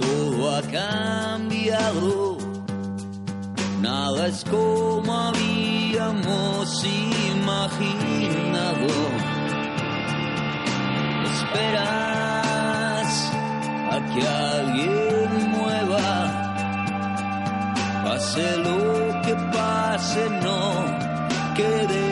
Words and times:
Todo 0.00 0.56
ha 0.56 0.62
cambiado, 0.62 2.38
nada 3.80 4.26
es 4.26 4.44
como 4.44 5.12
habíamos 5.12 6.84
imaginado. 7.32 8.86
Esperas 11.34 13.10
a 13.90 13.96
que 14.12 14.22
alguien 14.26 15.30
mueva, 15.50 16.10
pase 18.04 18.56
lo 18.58 19.22
que 19.22 19.34
pase, 19.52 20.22
no 20.42 20.60
quedes 21.54 22.03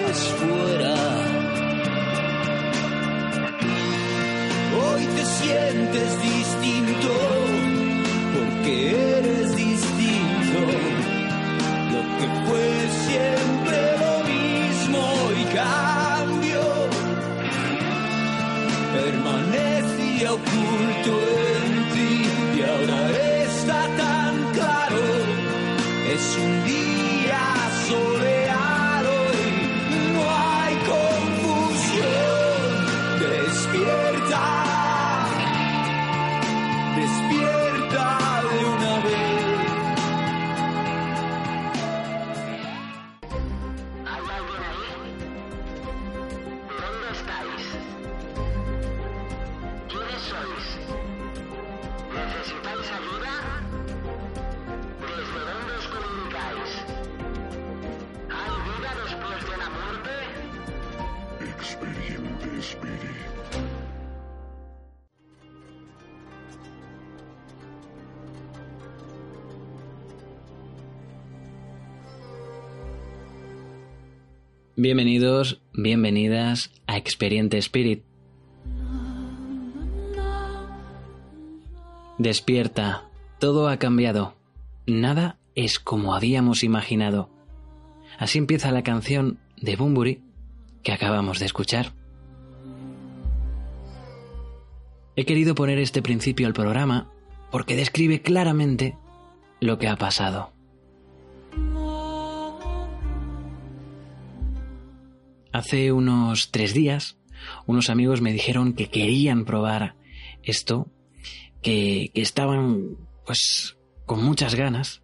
help. 20.39 20.72
Bienvenidos, 74.85 75.63
bienvenidas 75.73 76.73
a 76.89 76.97
Experiente 76.97 77.57
Spirit. 77.59 78.03
Despierta, 82.19 83.09
todo 83.39 83.69
ha 83.69 83.77
cambiado. 83.77 84.35
Nada 84.89 85.39
es 85.55 85.79
como 85.79 86.17
habíamos 86.17 86.65
imaginado. 86.65 87.31
Así 88.19 88.39
empieza 88.39 88.73
la 88.73 88.83
canción 88.83 89.39
de 89.57 89.77
Bumburi 89.77 90.25
que 90.83 90.91
acabamos 90.91 91.39
de 91.39 91.47
escuchar. 91.47 91.93
He 95.15 95.25
querido 95.25 95.55
poner 95.55 95.79
este 95.79 96.03
principio 96.03 96.49
al 96.49 96.55
programa 96.55 97.09
porque 97.53 97.77
describe 97.77 98.21
claramente 98.21 98.97
lo 99.61 99.79
que 99.79 99.87
ha 99.87 99.95
pasado. 99.95 100.53
Hace 105.53 105.93
unos 105.93 106.51
tres 106.51 106.73
días, 106.73 107.19
unos 107.67 107.91
amigos 107.91 108.21
me 108.21 108.33
dijeron 108.33 108.73
que 108.73 108.89
querían 108.89 109.45
probar 109.45 109.97
esto, 110.43 110.89
que, 111.61 112.11
que 112.15 112.23
estaban 112.23 112.97
pues 113.27 113.77
con 114.07 114.25
muchas 114.25 114.55
ganas 114.55 115.03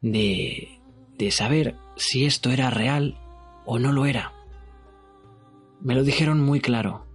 de, 0.00 0.80
de 1.16 1.30
saber 1.30 1.76
si 1.96 2.26
esto 2.26 2.50
era 2.50 2.70
real 2.70 3.18
o 3.64 3.78
no 3.78 3.92
lo 3.92 4.06
era. 4.06 4.32
Me 5.80 5.94
lo 5.94 6.02
dijeron 6.02 6.40
muy 6.40 6.60
claro. 6.60 7.06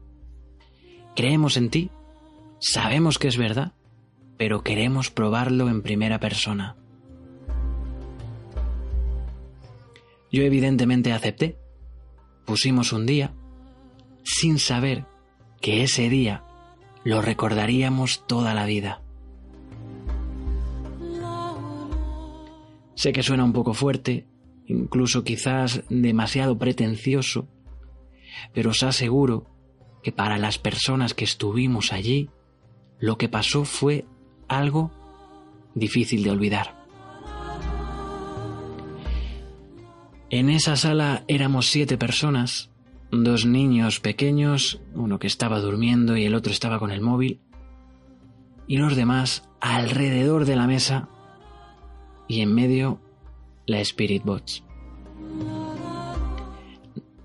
Creemos 1.15 1.57
en 1.57 1.69
ti, 1.69 1.89
sabemos 2.59 3.19
que 3.19 3.27
es 3.27 3.37
verdad, 3.37 3.73
pero 4.37 4.63
queremos 4.63 5.11
probarlo 5.11 5.69
en 5.69 5.81
primera 5.81 6.19
persona. 6.19 6.77
Yo 10.31 10.43
evidentemente 10.43 11.11
acepté. 11.11 11.60
Pusimos 12.45 12.93
un 12.93 13.05
día 13.05 13.33
sin 14.23 14.59
saber 14.59 15.05
que 15.61 15.83
ese 15.83 16.09
día 16.09 16.43
lo 17.03 17.21
recordaríamos 17.21 18.25
toda 18.27 18.53
la 18.53 18.65
vida. 18.65 19.01
Sé 22.95 23.13
que 23.13 23.23
suena 23.23 23.43
un 23.43 23.53
poco 23.53 23.73
fuerte, 23.73 24.27
incluso 24.67 25.23
quizás 25.23 25.83
demasiado 25.89 26.57
pretencioso, 26.57 27.47
pero 28.53 28.71
os 28.71 28.83
aseguro 28.83 29.47
que 30.03 30.11
para 30.11 30.37
las 30.37 30.57
personas 30.57 31.13
que 31.13 31.25
estuvimos 31.25 31.93
allí, 31.93 32.29
lo 32.99 33.17
que 33.17 33.29
pasó 33.29 33.65
fue 33.65 34.05
algo 34.47 34.91
difícil 35.73 36.23
de 36.23 36.31
olvidar. 36.31 36.80
En 40.31 40.49
esa 40.49 40.77
sala 40.77 41.25
éramos 41.27 41.67
siete 41.67 41.97
personas, 41.97 42.69
dos 43.11 43.45
niños 43.45 43.99
pequeños, 43.99 44.79
uno 44.95 45.19
que 45.19 45.27
estaba 45.27 45.59
durmiendo 45.59 46.15
y 46.15 46.23
el 46.23 46.35
otro 46.35 46.53
estaba 46.53 46.79
con 46.79 46.89
el 46.89 47.01
móvil, 47.01 47.41
y 48.65 48.77
los 48.77 48.95
demás 48.95 49.43
alrededor 49.59 50.45
de 50.45 50.55
la 50.55 50.67
mesa 50.67 51.09
y 52.29 52.39
en 52.39 52.55
medio 52.55 53.01
la 53.65 53.81
Spirit 53.81 54.23
Box. 54.23 54.63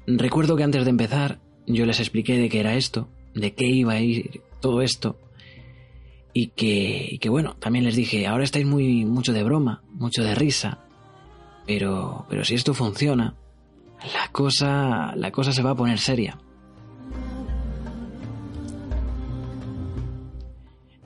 Recuerdo 0.09 0.57
que 0.57 0.65
antes 0.65 0.83
de 0.83 0.91
empezar 0.91 1.39
yo 1.65 1.87
les 1.87 2.01
expliqué 2.01 2.37
de 2.37 2.49
qué 2.49 2.59
era 2.59 2.75
esto, 2.75 3.09
de 3.37 3.55
qué 3.55 3.67
iba 3.67 3.93
a 3.93 4.01
ir 4.01 4.43
todo 4.61 4.83
esto, 4.83 5.21
y 6.33 6.49
que, 6.49 7.07
y 7.13 7.19
que 7.19 7.29
bueno, 7.29 7.55
también 7.61 7.85
les 7.85 7.95
dije, 7.95 8.27
ahora 8.27 8.43
estáis 8.43 8.67
muy 8.67 9.05
mucho 9.05 9.33
de 9.33 9.45
broma, 9.45 9.85
mucho 9.93 10.25
de 10.25 10.35
risa, 10.35 10.86
pero, 11.67 12.27
pero 12.29 12.45
si 12.45 12.55
esto 12.55 12.75
funciona, 12.75 13.35
la 14.13 14.29
cosa, 14.33 15.15
la 15.17 15.31
cosa 15.31 15.53
se 15.53 15.63
va 15.63 15.71
a 15.71 15.77
poner 15.77 15.99
seria. 15.99 16.39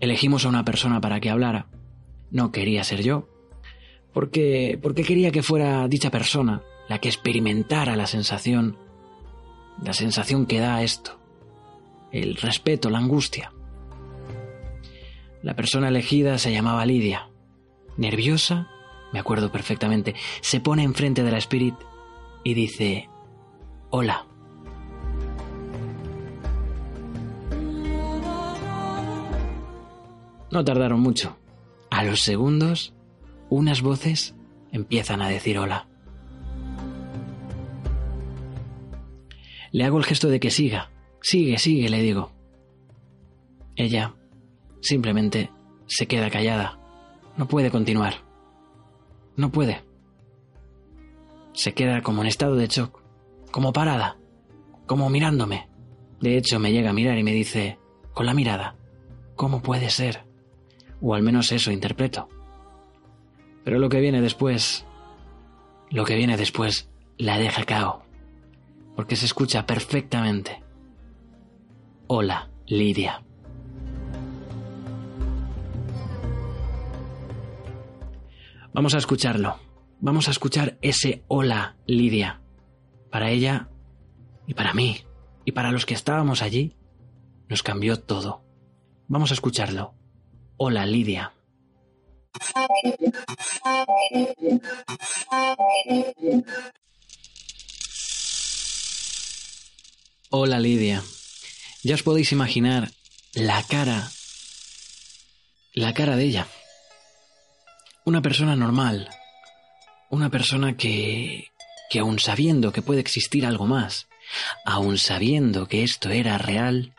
Elegimos 0.01 0.45
a 0.45 0.49
una 0.49 0.65
persona 0.65 1.01
para 1.01 1.21
que 1.21 1.31
hablara. 1.31 1.67
No 2.31 2.53
quería 2.53 2.85
ser 2.85 3.03
yo, 3.03 3.29
porque, 4.13 4.79
porque 4.83 5.03
quería 5.03 5.31
que 5.31 5.43
fuera 5.43 5.89
dicha 5.89 6.11
persona 6.11 6.63
la 6.89 6.99
que 6.99 7.09
experimentara 7.09 7.97
la 7.97 8.07
sensación, 8.07 8.77
la 9.83 9.93
sensación 9.93 10.47
que 10.47 10.61
da 10.61 10.83
esto, 10.83 11.21
el 12.13 12.37
respeto, 12.37 12.91
la 12.91 12.99
angustia. 12.99 13.53
La 15.43 15.55
persona 15.55 15.89
elegida 15.89 16.39
se 16.39 16.53
llamaba 16.53 16.85
Lidia. 16.87 17.31
Nerviosa, 17.97 18.70
me 19.13 19.19
acuerdo 19.19 19.51
perfectamente, 19.51 20.15
se 20.41 20.61
pone 20.61 20.83
enfrente 20.83 21.23
de 21.23 21.31
la 21.31 21.39
Spirit 21.39 21.75
y 22.45 22.55
dice, 22.55 23.09
hola. 23.91 24.27
No 30.51 30.65
tardaron 30.65 31.01
mucho. 31.01 31.37
A 31.91 32.05
los 32.05 32.23
segundos, 32.23 32.95
unas 33.49 33.83
voces 33.83 34.35
empiezan 34.73 35.23
a 35.23 35.29
decir 35.29 35.59
hola. 35.59 35.87
Le 39.73 39.85
hago 39.85 39.99
el 39.99 40.05
gesto 40.05 40.29
de 40.29 40.41
que 40.41 40.51
siga. 40.51 40.91
Sigue, 41.21 41.59
sigue, 41.59 41.89
le 41.89 42.03
digo. 42.03 42.33
Ella 43.77 44.15
simplemente 44.81 45.51
se 45.87 46.07
queda 46.07 46.31
callada. 46.31 46.79
No 47.37 47.47
puede 47.47 47.71
continuar. 47.71 48.30
No 49.37 49.51
puede. 49.51 49.83
Se 51.53 51.75
queda 51.75 52.03
como 52.03 52.23
en 52.23 52.29
estado 52.29 52.57
de 52.57 52.67
shock, 52.67 53.03
como 53.51 53.73
parada, 53.73 54.19
como 54.87 55.11
mirándome. 55.11 55.69
De 56.21 56.37
hecho, 56.37 56.59
me 56.59 56.73
llega 56.73 56.91
a 56.91 56.95
mirar 56.95 57.19
y 57.19 57.23
me 57.23 57.33
dice, 57.33 57.79
con 58.13 58.27
la 58.27 58.35
mirada, 58.35 58.77
¿cómo 59.37 59.63
puede 59.63 59.91
ser? 59.91 60.25
O 61.01 61.15
al 61.15 61.23
menos 61.23 61.53
eso 61.53 61.71
interpreto. 61.71 62.29
Pero 63.65 63.79
lo 63.79 63.89
que 63.89 64.01
viene 64.01 64.21
después, 64.21 64.87
lo 65.91 66.05
que 66.05 66.17
viene 66.17 66.37
después, 66.37 66.91
la 67.19 67.39
deja 67.39 67.65
cao. 67.65 68.03
Porque 68.97 69.17
se 69.17 69.27
escucha 69.27 69.67
perfectamente. 69.67 70.63
Hola, 72.07 72.51
Lidia. 72.67 73.23
Vamos 78.73 78.95
a 78.95 78.99
escucharlo. 78.99 79.59
Vamos 80.01 80.29
a 80.29 80.31
escuchar 80.31 80.79
ese 80.81 81.25
hola, 81.29 81.77
Lidia. 81.87 82.41
Para 83.11 83.31
ella 83.31 83.69
y 84.47 84.55
para 84.55 84.73
mí 84.75 85.05
y 85.45 85.53
para 85.53 85.73
los 85.73 85.87
que 85.87 85.95
estábamos 85.95 86.43
allí, 86.43 86.77
nos 87.49 87.63
cambió 87.63 87.99
todo. 87.99 88.45
Vamos 89.09 89.33
a 89.33 89.35
escucharlo. 89.35 89.95
Hola, 90.57 90.87
Lidia. 90.87 91.33
Hola, 100.31 100.61
Lidia. 100.61 101.03
Ya 101.83 101.95
os 101.95 102.03
podéis 102.05 102.31
imaginar 102.31 102.93
la 103.35 103.63
cara, 103.65 104.09
la 105.73 105.93
cara 105.93 106.15
de 106.15 106.25
ella. 106.25 106.47
Una 108.05 108.23
persona 108.23 108.57
normal, 108.57 109.09
una 110.09 110.31
persona 110.31 110.77
que, 110.77 111.51
que 111.91 111.99
aun 111.99 112.19
sabiendo 112.19 112.73
que 112.73 112.83
puede 112.83 113.01
existir 113.01 113.45
algo 113.45 113.67
más, 113.67 114.09
aun 114.65 114.99
sabiendo 114.99 115.69
que 115.69 115.83
esto 115.83 116.11
era 116.11 116.39
real, 116.39 116.95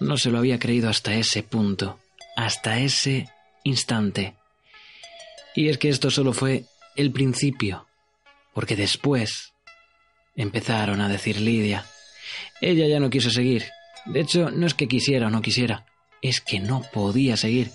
no 0.00 0.18
se 0.18 0.30
lo 0.30 0.38
había 0.38 0.58
creído 0.58 0.90
hasta 0.90 1.14
ese 1.14 1.42
punto, 1.42 1.98
hasta 2.36 2.78
ese 2.78 3.28
instante. 3.62 4.34
Y 5.54 5.68
es 5.68 5.78
que 5.78 5.88
esto 5.88 6.10
solo 6.10 6.32
fue 6.32 6.64
el 6.96 7.10
principio, 7.10 7.86
porque 8.52 8.76
después 8.76 9.52
empezaron 10.36 11.00
a 11.00 11.08
decir 11.08 11.40
Lidia. 11.40 11.86
Ella 12.60 12.86
ya 12.86 13.00
no 13.00 13.10
quiso 13.10 13.30
seguir. 13.30 13.64
De 14.06 14.20
hecho, 14.20 14.50
no 14.50 14.66
es 14.66 14.74
que 14.74 14.88
quisiera 14.88 15.28
o 15.28 15.30
no 15.30 15.42
quisiera, 15.42 15.86
es 16.20 16.40
que 16.40 16.60
no 16.60 16.82
podía 16.92 17.36
seguir. 17.36 17.70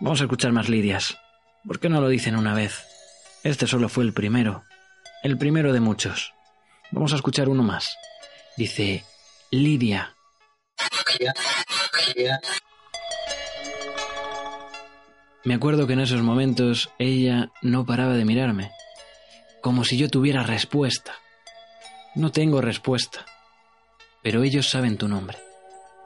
Vamos 0.00 0.20
a 0.20 0.24
escuchar 0.24 0.52
más 0.52 0.68
Lidias. 0.68 1.18
¿Por 1.66 1.80
qué 1.80 1.88
no 1.88 2.00
lo 2.00 2.08
dicen 2.08 2.36
una 2.36 2.54
vez? 2.54 2.86
Este 3.42 3.66
solo 3.66 3.88
fue 3.88 4.04
el 4.04 4.12
primero. 4.12 4.62
El 5.24 5.36
primero 5.36 5.72
de 5.72 5.80
muchos. 5.80 6.32
Vamos 6.92 7.12
a 7.12 7.16
escuchar 7.16 7.48
uno 7.48 7.64
más. 7.64 7.96
Dice 8.56 9.04
Lidia. 9.50 10.14
Me 15.44 15.54
acuerdo 15.54 15.88
que 15.88 15.94
en 15.94 16.00
esos 16.00 16.22
momentos 16.22 16.90
ella 16.98 17.50
no 17.62 17.84
paraba 17.84 18.14
de 18.14 18.24
mirarme, 18.24 18.70
como 19.62 19.84
si 19.84 19.96
yo 19.96 20.08
tuviera 20.08 20.44
respuesta. 20.44 21.14
No 22.14 22.30
tengo 22.30 22.60
respuesta, 22.60 23.26
pero 24.22 24.44
ellos 24.44 24.68
saben 24.70 24.96
tu 24.96 25.08
nombre 25.08 25.38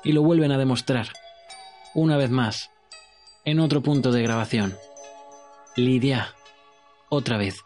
y 0.02 0.12
lo 0.12 0.22
vuelven 0.22 0.52
a 0.52 0.58
demostrar, 0.58 1.08
una 1.94 2.16
vez 2.16 2.30
más, 2.30 2.71
en 3.44 3.60
otro 3.60 3.82
punto 3.82 4.12
de 4.12 4.22
grabación. 4.22 4.76
Lidia, 5.76 6.34
otra 7.08 7.38
vez, 7.38 7.56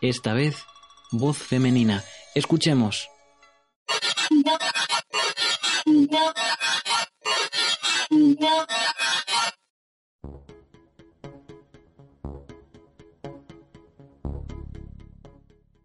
esta 0.00 0.34
vez 0.34 0.64
voz 1.12 1.38
femenina. 1.38 2.02
Escuchemos. 2.34 3.08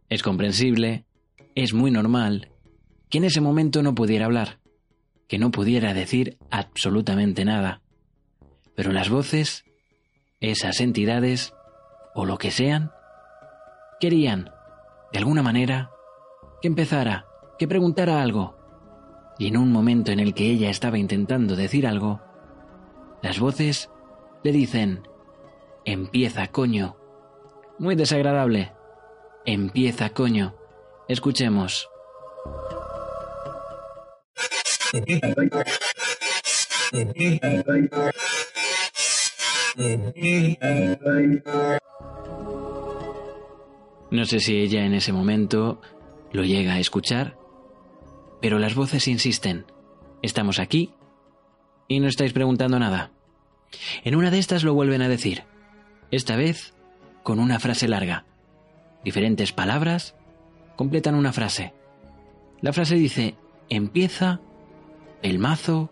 Es 0.09 0.23
comprensible, 0.23 1.05
es 1.55 1.73
muy 1.73 1.89
normal 1.89 2.51
que 3.09 3.17
en 3.17 3.25
ese 3.25 3.41
momento 3.41 3.81
no 3.83 3.95
pudiera 3.95 4.25
hablar, 4.25 4.59
que 5.27 5.37
no 5.37 5.51
pudiera 5.51 5.93
decir 5.93 6.37
absolutamente 6.49 7.45
nada. 7.45 7.80
Pero 8.75 8.91
las 8.91 9.09
voces, 9.09 9.65
esas 10.39 10.79
entidades, 10.79 11.53
o 12.13 12.25
lo 12.25 12.37
que 12.37 12.51
sean, 12.51 12.91
querían, 13.99 14.51
de 15.11 15.19
alguna 15.19 15.43
manera, 15.43 15.91
que 16.61 16.67
empezara, 16.67 17.25
que 17.57 17.67
preguntara 17.67 18.21
algo. 18.21 18.57
Y 19.37 19.47
en 19.47 19.57
un 19.57 19.71
momento 19.71 20.11
en 20.11 20.19
el 20.19 20.33
que 20.33 20.45
ella 20.45 20.69
estaba 20.69 20.97
intentando 20.97 21.55
decir 21.55 21.87
algo, 21.87 22.21
las 23.21 23.39
voces 23.39 23.89
le 24.43 24.51
dicen, 24.51 25.07
empieza, 25.85 26.47
coño. 26.47 26.97
Muy 27.79 27.95
desagradable. 27.95 28.73
Empieza, 29.45 30.09
coño. 30.09 30.55
Escuchemos. 31.07 31.87
No 44.11 44.25
sé 44.25 44.39
si 44.39 44.57
ella 44.57 44.85
en 44.85 44.93
ese 44.93 45.13
momento 45.13 45.81
lo 46.31 46.43
llega 46.43 46.73
a 46.73 46.79
escuchar, 46.79 47.37
pero 48.41 48.59
las 48.59 48.75
voces 48.75 49.07
insisten. 49.07 49.65
Estamos 50.21 50.59
aquí 50.59 50.93
y 51.87 51.99
no 51.99 52.07
estáis 52.07 52.33
preguntando 52.33 52.77
nada. 52.77 53.11
En 54.03 54.15
una 54.15 54.29
de 54.31 54.39
estas 54.39 54.63
lo 54.63 54.73
vuelven 54.73 55.01
a 55.01 55.09
decir, 55.09 55.43
esta 56.11 56.35
vez 56.35 56.73
con 57.23 57.39
una 57.39 57.59
frase 57.59 57.87
larga. 57.87 58.25
Diferentes 59.03 59.51
palabras 59.51 60.15
completan 60.75 61.15
una 61.15 61.33
frase. 61.33 61.73
La 62.61 62.73
frase 62.73 62.95
dice, 62.95 63.35
empieza, 63.69 64.41
el 65.23 65.39
mazo, 65.39 65.89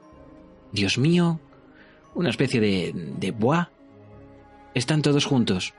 Dios 0.72 0.98
mío, 0.98 1.40
una 2.14 2.30
especie 2.30 2.60
de, 2.60 2.92
de 2.94 3.32
bois. 3.32 3.68
Están 4.74 5.02
todos 5.02 5.26
juntos. 5.26 5.74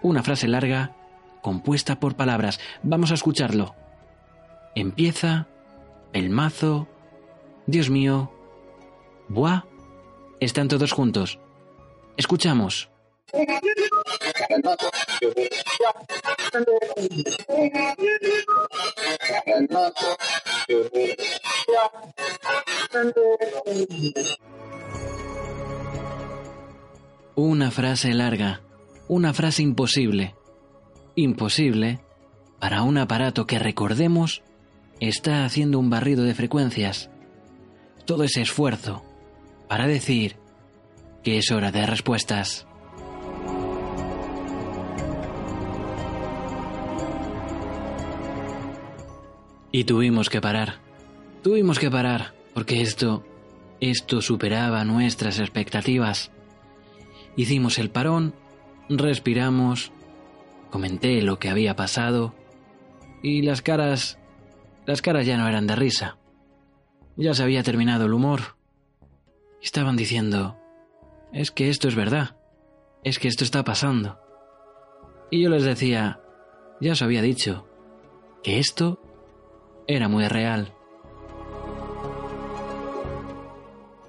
Una 0.00 0.22
frase 0.22 0.48
larga 0.48 0.96
compuesta 1.42 2.00
por 2.00 2.16
palabras. 2.16 2.60
Vamos 2.82 3.10
a 3.10 3.14
escucharlo. 3.14 3.74
Empieza, 4.74 5.46
el 6.12 6.30
mazo, 6.30 6.88
Dios 7.66 7.90
mío, 7.90 8.32
bois. 9.28 9.60
Están 10.40 10.68
todos 10.68 10.92
juntos. 10.92 11.38
Escuchamos. 12.16 12.88
Una 27.34 27.70
frase 27.70 28.12
larga, 28.12 28.60
una 29.08 29.32
frase 29.32 29.62
imposible. 29.62 30.34
Imposible 31.14 32.00
para 32.60 32.82
un 32.82 32.98
aparato 32.98 33.46
que 33.46 33.58
recordemos 33.58 34.42
está 35.00 35.46
haciendo 35.46 35.78
un 35.78 35.88
barrido 35.88 36.24
de 36.24 36.34
frecuencias. 36.34 37.10
Todo 38.04 38.24
ese 38.24 38.42
esfuerzo 38.42 39.02
para 39.66 39.86
decir 39.86 40.36
que 41.22 41.38
es 41.38 41.50
hora 41.50 41.72
de 41.72 41.86
respuestas. 41.86 42.66
Y 49.70 49.84
tuvimos 49.84 50.28
que 50.28 50.42
parar. 50.42 50.80
Tuvimos 51.42 51.78
que 51.78 51.90
parar 51.90 52.34
porque 52.52 52.82
esto 52.82 53.24
esto 53.80 54.20
superaba 54.20 54.84
nuestras 54.84 55.40
expectativas. 55.40 56.30
Hicimos 57.36 57.78
el 57.78 57.90
parón, 57.90 58.34
respiramos, 58.88 59.92
comenté 60.70 61.22
lo 61.22 61.38
que 61.38 61.48
había 61.48 61.76
pasado 61.76 62.34
y 63.22 63.42
las 63.42 63.62
caras 63.62 64.18
las 64.84 65.00
caras 65.00 65.26
ya 65.26 65.36
no 65.36 65.46
eran 65.46 65.66
de 65.66 65.76
risa. 65.76 66.18
Ya 67.16 67.34
se 67.34 67.42
había 67.42 67.62
terminado 67.62 68.06
el 68.06 68.14
humor. 68.14 68.56
estaban 69.60 69.96
diciendo, 69.96 70.58
es 71.32 71.52
que 71.52 71.70
esto 71.70 71.86
es 71.86 71.94
verdad, 71.94 72.36
es 73.04 73.20
que 73.20 73.28
esto 73.28 73.44
está 73.44 73.62
pasando. 73.62 74.18
Y 75.30 75.40
yo 75.42 75.50
les 75.50 75.62
decía, 75.62 76.20
ya 76.80 76.92
os 76.92 77.02
había 77.02 77.22
dicho, 77.22 77.68
que 78.42 78.58
esto 78.58 79.00
era 79.86 80.08
muy 80.08 80.26
real. 80.26 80.74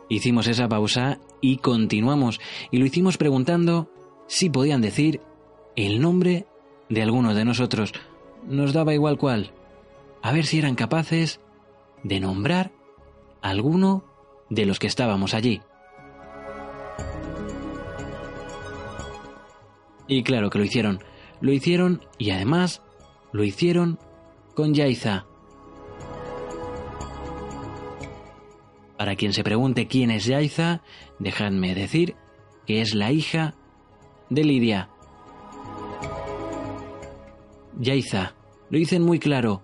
Hicimos 0.10 0.48
esa 0.48 0.68
pausa 0.68 1.20
y 1.44 1.58
continuamos, 1.58 2.40
y 2.72 2.78
lo 2.78 2.86
hicimos 2.86 3.18
preguntando 3.18 3.92
si 4.28 4.50
podían 4.50 4.80
decir 4.80 5.20
el 5.76 6.00
nombre 6.00 6.48
de 6.88 7.02
alguno 7.02 7.34
de 7.34 7.44
nosotros. 7.44 7.92
Nos 8.48 8.72
daba 8.72 8.94
igual 8.94 9.18
cuál. 9.18 9.52
A 10.22 10.32
ver 10.32 10.46
si 10.46 10.58
eran 10.58 10.76
capaces 10.76 11.42
de 12.02 12.22
nombrar 12.22 12.72
alguno 13.42 14.06
de 14.50 14.66
los 14.66 14.80
que 14.80 14.88
estábamos 14.88 15.34
allí. 15.34 15.62
Y 20.08 20.24
claro 20.24 20.50
que 20.50 20.60
lo 20.60 20.64
hicieron. 20.64 21.04
Lo 21.42 21.52
hicieron 21.52 22.06
y 22.18 22.32
además 22.32 22.82
lo 23.34 23.44
hicieron 23.44 24.00
con 24.56 24.74
Yaiza. 24.74 25.26
Para 28.98 29.18
quien 29.18 29.34
se 29.34 29.44
pregunte 29.44 29.88
quién 29.88 30.12
es 30.12 30.24
Yaiza, 30.24 30.82
dejadme 31.24 31.74
decir 31.74 32.16
que 32.68 32.82
es 32.82 32.94
la 32.94 33.12
hija 33.12 33.56
de 34.30 34.44
Lidia. 34.44 34.90
Yaiza, 37.80 38.36
lo 38.70 38.78
dicen 38.78 39.02
muy 39.02 39.20
claro, 39.20 39.64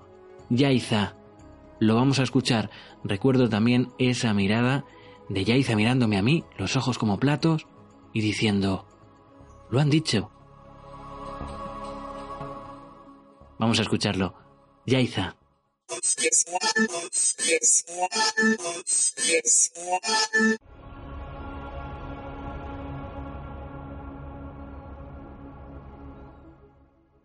Yaiza. 0.49 1.15
Lo 1.79 1.95
vamos 1.95 2.19
a 2.19 2.23
escuchar. 2.23 2.69
Recuerdo 3.03 3.47
también 3.49 3.91
esa 3.97 4.33
mirada 4.33 4.85
de 5.29 5.45
Yaiza 5.45 5.75
mirándome 5.75 6.17
a 6.17 6.21
mí, 6.21 6.43
los 6.57 6.75
ojos 6.75 6.97
como 6.97 7.19
platos, 7.19 7.67
y 8.13 8.21
diciendo, 8.21 8.85
lo 9.69 9.79
han 9.79 9.89
dicho. 9.89 10.31
Vamos 13.59 13.79
a 13.79 13.83
escucharlo. 13.83 14.33
Yaiza. 14.85 15.35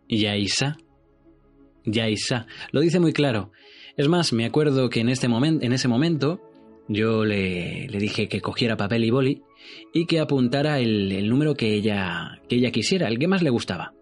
Yaisa. 0.09 0.77
Yaisa. 1.85 2.47
Lo 2.71 2.81
dice 2.81 2.99
muy 2.99 3.13
claro. 3.13 3.51
Es 3.97 4.07
más, 4.07 4.33
me 4.33 4.45
acuerdo 4.45 4.89
que 4.89 4.99
en, 4.99 5.09
este 5.09 5.27
en 5.27 5.73
ese 5.73 5.87
momento 5.87 6.41
yo 6.87 7.23
le, 7.23 7.87
le, 7.87 7.97
dije 7.97 8.27
que 8.27 8.41
cogiera 8.41 8.77
papel 8.77 9.03
y 9.05 9.09
boli 9.11 9.41
y 9.93 10.05
que 10.05 10.19
apuntara 10.19 10.79
el, 10.79 11.11
el 11.11 11.29
número 11.29 11.55
que 11.55 11.73
ella, 11.73 12.41
que 12.47 12.57
ella 12.57 12.71
quisiera, 12.71 13.07
el 13.07 13.17
que 13.17 13.27
más 13.27 13.41
le 13.41 13.49
gustaba. 13.49 13.93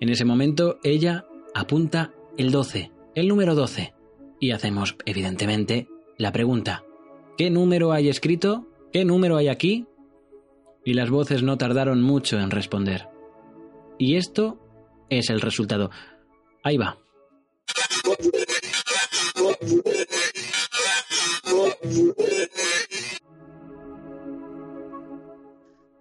En 0.00 0.08
ese 0.08 0.24
momento 0.24 0.78
ella 0.82 1.24
apunta 1.54 2.12
el 2.36 2.50
12, 2.50 2.90
el 3.14 3.28
número 3.28 3.54
12. 3.54 3.94
Y 4.38 4.52
hacemos, 4.52 4.96
evidentemente, 5.04 5.88
la 6.16 6.32
pregunta, 6.32 6.84
¿qué 7.36 7.50
número 7.50 7.92
hay 7.92 8.08
escrito? 8.08 8.66
¿Qué 8.92 9.04
número 9.04 9.36
hay 9.36 9.48
aquí? 9.48 9.86
Y 10.84 10.94
las 10.94 11.10
voces 11.10 11.42
no 11.42 11.58
tardaron 11.58 12.02
mucho 12.02 12.38
en 12.38 12.50
responder. 12.50 13.08
Y 13.98 14.16
esto 14.16 14.58
es 15.10 15.30
el 15.30 15.40
resultado. 15.40 15.90
Ahí 16.62 16.76
va. 16.76 16.98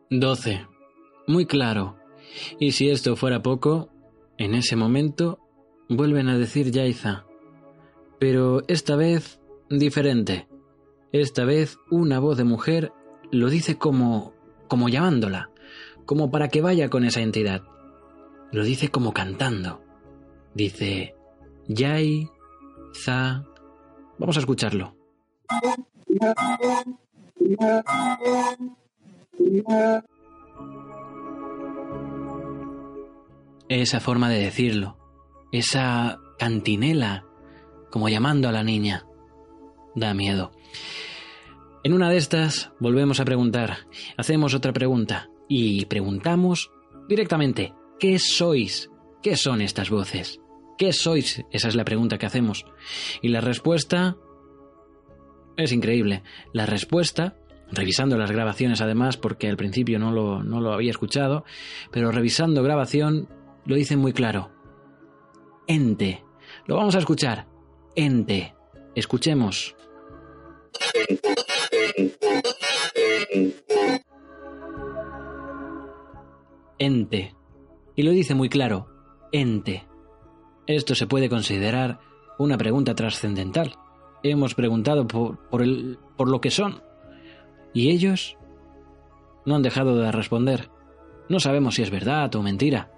Doce. 0.09 0.65
Muy 1.27 1.45
claro. 1.45 1.97
Y 2.59 2.71
si 2.71 2.89
esto 2.89 3.15
fuera 3.15 3.41
poco, 3.41 3.89
en 4.37 4.55
ese 4.55 4.75
momento 4.75 5.39
vuelven 5.89 6.29
a 6.29 6.37
decir 6.37 6.71
Yaiza. 6.71 7.25
Pero 8.19 8.63
esta 8.67 8.95
vez 8.95 9.39
diferente. 9.69 10.47
Esta 11.11 11.43
vez 11.43 11.77
una 11.89 12.19
voz 12.19 12.37
de 12.37 12.43
mujer 12.43 12.91
lo 13.31 13.49
dice 13.49 13.77
como 13.77 14.33
como 14.69 14.87
llamándola, 14.87 15.49
como 16.05 16.31
para 16.31 16.47
que 16.47 16.61
vaya 16.61 16.89
con 16.89 17.03
esa 17.03 17.21
entidad. 17.21 17.63
Lo 18.51 18.63
dice 18.63 18.89
como 18.89 19.13
cantando. 19.13 19.81
Dice 20.53 21.15
Yai 21.67 22.27
Za. 22.93 23.45
Vamos 24.17 24.37
a 24.37 24.39
escucharlo. 24.39 24.95
Esa 33.69 33.99
forma 33.99 34.29
de 34.29 34.39
decirlo, 34.39 34.97
esa 35.51 36.19
cantinela, 36.37 37.25
como 37.91 38.09
llamando 38.09 38.49
a 38.49 38.51
la 38.51 38.63
niña, 38.63 39.05
da 39.95 40.13
miedo. 40.13 40.51
En 41.83 41.93
una 41.93 42.09
de 42.09 42.17
estas 42.17 42.71
volvemos 42.79 43.19
a 43.19 43.25
preguntar, 43.25 43.77
hacemos 44.17 44.53
otra 44.53 44.73
pregunta 44.73 45.29
y 45.47 45.85
preguntamos 45.85 46.71
directamente, 47.07 47.73
¿qué 47.99 48.19
sois? 48.19 48.89
¿Qué 49.21 49.35
son 49.35 49.61
estas 49.61 49.89
voces? 49.89 50.39
¿Qué 50.77 50.93
sois? 50.93 51.43
Esa 51.51 51.67
es 51.67 51.75
la 51.75 51.83
pregunta 51.83 52.17
que 52.17 52.25
hacemos. 52.25 52.65
Y 53.21 53.27
la 53.29 53.41
respuesta 53.41 54.15
es 55.57 55.73
increíble. 55.73 56.23
La 56.53 56.65
respuesta, 56.65 57.37
revisando 57.71 58.17
las 58.17 58.31
grabaciones 58.31 58.79
además, 58.81 59.17
porque 59.17 59.49
al 59.49 59.57
principio 59.57 59.99
no 59.99 60.11
lo, 60.11 60.41
no 60.41 60.61
lo 60.61 60.73
había 60.73 60.91
escuchado, 60.91 61.43
pero 61.91 62.11
revisando 62.11 62.63
grabación 62.63 63.27
lo 63.65 63.75
dicen 63.75 63.99
muy 63.99 64.13
claro. 64.13 64.51
Ente. 65.67 66.23
Lo 66.65 66.77
vamos 66.77 66.95
a 66.95 66.99
escuchar. 66.99 67.47
Ente. 67.95 68.55
Escuchemos. 68.95 69.75
Ente. 76.79 77.38
Y 77.99 78.03
lo 78.03 78.11
dice 78.11 78.33
muy 78.33 78.47
claro. 78.47 78.87
Ente. 79.33 79.85
Esto 80.67 80.95
se 80.95 81.05
puede 81.05 81.27
considerar 81.27 81.99
una 82.37 82.57
pregunta 82.57 82.95
trascendental. 82.95 83.75
Hemos 84.23 84.55
preguntado 84.55 85.05
por, 85.05 85.49
por, 85.49 85.61
el, 85.61 85.99
por 86.15 86.29
lo 86.29 86.39
que 86.39 86.49
son. 86.49 86.81
Y 87.73 87.89
ellos 87.89 88.37
no 89.45 89.57
han 89.57 89.63
dejado 89.63 89.97
de 89.97 90.13
responder. 90.13 90.69
No 91.27 91.41
sabemos 91.41 91.75
si 91.75 91.81
es 91.81 91.91
verdad 91.91 92.33
o 92.35 92.41
mentira. 92.41 92.89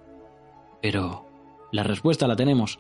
Pero 0.84 1.26
la 1.72 1.82
respuesta 1.82 2.28
la 2.28 2.36
tenemos. 2.36 2.78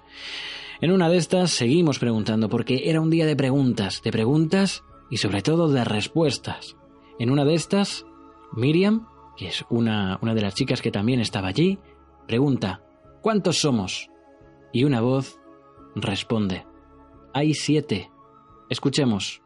En 0.79 0.91
una 0.91 1.09
de 1.09 1.17
estas 1.17 1.49
seguimos 1.49 1.97
preguntando 1.97 2.49
porque 2.49 2.87
era 2.91 3.01
un 3.01 3.09
día 3.09 3.25
de 3.25 3.35
preguntas, 3.35 4.03
de 4.03 4.11
preguntas 4.11 4.83
y 5.09 5.17
sobre 5.17 5.41
todo 5.41 5.69
de 5.69 5.83
respuestas. 5.85 6.77
En 7.17 7.31
una 7.31 7.45
de 7.45 7.55
estas, 7.55 8.05
Miriam, 8.51 9.07
que 9.35 9.47
es 9.47 9.65
una, 9.71 10.19
una 10.21 10.35
de 10.35 10.41
las 10.41 10.53
chicas 10.53 10.83
que 10.83 10.91
también 10.91 11.19
estaba 11.19 11.47
allí, 11.47 11.79
pregunta, 12.31 12.81
¿cuántos 13.21 13.57
somos? 13.57 14.09
Y 14.71 14.85
una 14.85 15.01
voz 15.01 15.37
responde, 15.95 16.65
hay 17.33 17.53
siete. 17.53 18.09
Escuchemos. 18.69 19.41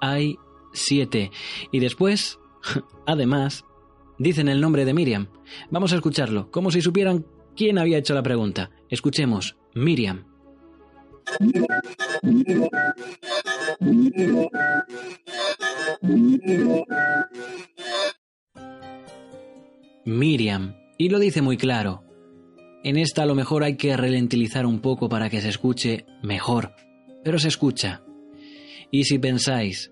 Hay 0.00 0.36
siete. 0.72 1.30
Y 1.70 1.78
después, 1.78 2.40
además, 3.06 3.64
dicen 4.18 4.48
el 4.48 4.60
nombre 4.60 4.84
de 4.84 4.94
Miriam. 4.94 5.28
Vamos 5.70 5.92
a 5.92 5.94
escucharlo, 5.94 6.50
como 6.50 6.72
si 6.72 6.82
supieran 6.82 7.24
quién 7.54 7.78
había 7.78 7.98
hecho 7.98 8.14
la 8.14 8.24
pregunta. 8.24 8.72
Escuchemos, 8.88 9.56
Miriam. 9.74 10.26
Miriam. 20.04 20.76
Y 20.98 21.08
lo 21.08 21.18
dice 21.18 21.42
muy 21.42 21.56
claro. 21.56 22.04
En 22.84 22.96
esta 22.96 23.24
a 23.24 23.26
lo 23.26 23.34
mejor 23.34 23.64
hay 23.64 23.76
que 23.76 23.96
relentilizar 23.96 24.64
un 24.64 24.80
poco 24.80 25.08
para 25.08 25.28
que 25.28 25.40
se 25.40 25.48
escuche 25.48 26.06
mejor, 26.22 26.74
pero 27.24 27.38
se 27.38 27.48
escucha. 27.48 28.02
Y 28.90 29.04
si 29.04 29.18
pensáis, 29.18 29.90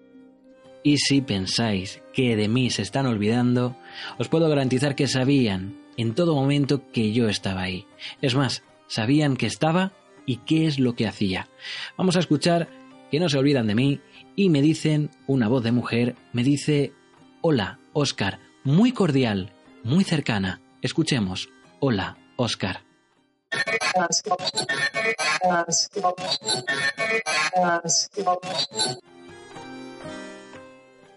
y 0.83 0.99
si 0.99 1.21
pensáis 1.21 2.01
que 2.13 2.37
de 2.37 2.49
mí 2.49 2.71
se 2.71 2.83
están 2.83 3.07
olvidando, 3.07 3.77
os 4.19 4.29
puedo 4.29 4.49
garantizar 4.49 4.95
que 4.95 5.09
sabían 5.09 5.77
en 5.97 6.15
todo 6.15 6.35
momento 6.35 6.89
que 6.93 7.13
yo 7.13 7.29
estaba 7.29 7.63
ahí. 7.63 7.87
Es 8.23 8.35
más, 8.35 8.63
sabían 8.87 9.37
que 9.37 9.47
estaba 9.47 9.93
y 10.27 10.37
qué 10.39 10.67
es 10.67 10.79
lo 10.79 10.95
que 10.95 11.07
hacía. 11.07 11.49
Vamos 11.97 12.17
a 12.17 12.21
escuchar 12.21 12.69
que 13.15 13.21
no 13.21 13.29
se 13.29 13.39
olvidan 13.39 13.69
de 13.69 13.77
mí 13.77 14.01
y 14.35 14.51
me 14.51 14.61
dicen, 14.61 15.09
una 15.29 15.47
voz 15.47 15.63
de 15.63 15.71
mujer, 15.71 16.17
me 16.33 16.43
dice, 16.43 16.93
hola, 17.43 17.79
Oscar, 17.93 18.41
muy 18.65 18.91
cordial, 18.91 19.53
muy 19.85 20.03
cercana. 20.03 20.61
Escuchemos, 20.83 21.49
hola, 21.79 22.19
Oscar. 22.35 22.83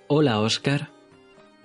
Hola, 0.06 0.40
Oscar. 0.40 0.92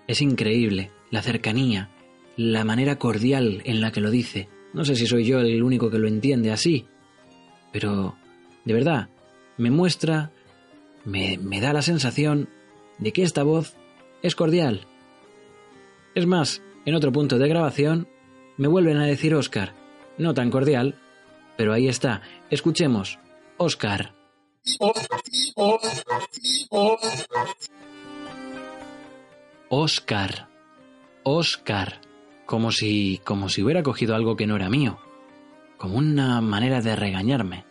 Es 0.07 0.23
increíble 0.23 0.91
la 1.11 1.21
cercanía, 1.21 1.91
la 2.39 2.65
manera 2.65 2.97
cordial 2.97 3.61
en 3.67 3.83
la 3.83 3.93
que 3.93 4.01
lo 4.01 4.11
dice. 4.11 4.49
No 4.73 4.87
sé 4.87 4.97
si 4.97 5.07
soy 5.07 5.27
yo 5.27 5.41
el 5.41 5.62
único 5.62 5.91
que 5.91 5.99
lo 5.99 6.09
entiende 6.09 6.53
así, 6.53 6.87
pero 7.71 8.17
de 8.65 8.73
verdad, 8.73 9.11
me 9.57 9.71
muestra, 9.71 10.31
me, 11.05 11.39
me 11.39 11.61
da 11.61 11.73
la 11.73 11.83
sensación 11.83 12.49
de 12.99 13.13
que 13.13 13.23
esta 13.23 13.43
voz 13.43 13.75
es 14.23 14.35
cordial. 14.35 14.87
Es 16.15 16.27
más, 16.27 16.63
en 16.85 16.95
otro 16.95 17.13
punto 17.13 17.39
de 17.39 17.49
grabación, 17.49 18.09
me 18.57 18.69
vuelven 18.69 18.99
a 18.99 19.07
decir 19.07 19.35
Oscar, 19.35 19.75
no 20.19 20.35
tan 20.35 20.51
cordial, 20.51 20.99
pero 21.57 21.73
ahí 21.73 21.89
está, 21.89 22.23
escuchemos, 22.51 23.19
Oscar. 23.57 24.15
Oscar, 29.69 30.49
Oscar, 31.23 32.01
como 32.47 32.71
si, 32.73 33.21
como 33.25 33.49
si 33.49 33.63
hubiera 33.63 33.83
cogido 33.83 34.15
algo 34.15 34.37
que 34.37 34.47
no 34.47 34.57
era 34.57 34.69
mío, 34.69 34.99
como 35.79 35.97
una 35.97 36.41
manera 36.41 36.81
de 36.81 36.95
regañarme. 36.95 37.65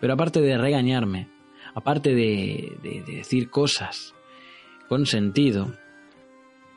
Pero 0.00 0.12
aparte 0.14 0.40
de 0.40 0.58
regañarme, 0.58 1.28
aparte 1.74 2.14
de, 2.14 2.76
de- 2.82 3.02
de 3.02 3.16
decir 3.16 3.50
cosas 3.50 4.14
con 4.88 5.06
sentido, 5.06 5.72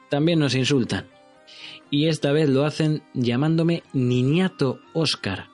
también 0.10 0.40
nos 0.40 0.56
insultan. 0.56 1.08
Y 1.92 2.08
esta 2.08 2.32
vez 2.32 2.50
lo 2.50 2.66
hacen 2.66 3.04
llamándome 3.14 3.84
Niñato 3.94 4.80
Oscar. 4.94 5.48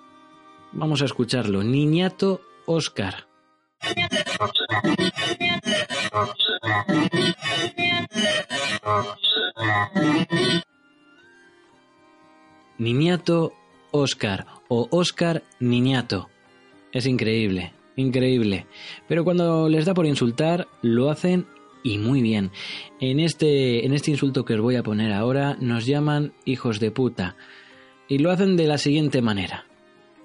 Vamos 0.74 1.02
a 1.02 1.06
escucharlo, 1.06 1.64
Niñato 1.64 2.42
Oscar. 2.66 3.28
Niñato 12.78 13.54
Oscar 13.92 14.46
o 14.68 14.88
Oscar 14.92 15.44
Niñato. 15.60 16.30
Es 16.96 17.06
increíble, 17.06 17.74
increíble. 17.98 18.68
Pero 19.10 19.26
cuando 19.26 19.68
les 19.68 19.84
da 19.84 19.94
por 19.94 20.06
insultar, 20.06 20.70
lo 20.82 21.10
hacen 21.10 21.46
y 21.84 21.98
muy 21.98 22.22
bien. 22.22 22.52
En 23.02 23.20
este, 23.20 23.86
en 23.86 23.94
este 23.94 24.12
insulto 24.12 24.46
que 24.46 24.54
os 24.54 24.62
voy 24.62 24.78
a 24.78 24.84
poner 24.84 25.12
ahora, 25.12 25.58
nos 25.60 25.86
llaman 25.86 26.32
hijos 26.46 26.80
de 26.80 26.92
puta. 26.92 27.36
Y 28.08 28.20
lo 28.20 28.32
hacen 28.32 28.56
de 28.56 28.68
la 28.68 28.78
siguiente 28.78 29.22
manera. 29.22 29.66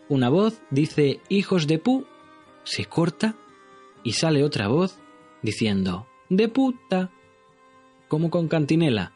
Una 0.09 0.29
voz 0.29 0.63
dice 0.71 1.19
hijos 1.29 1.67
de 1.67 1.81
pu, 1.81 2.07
se 2.63 2.85
corta 2.85 3.35
y 4.05 4.13
sale 4.13 4.45
otra 4.45 4.69
voz 4.69 5.01
diciendo 5.43 6.07
de 6.29 6.49
puta, 6.49 7.11
como 8.07 8.31
con 8.31 8.47
cantinela. 8.47 9.13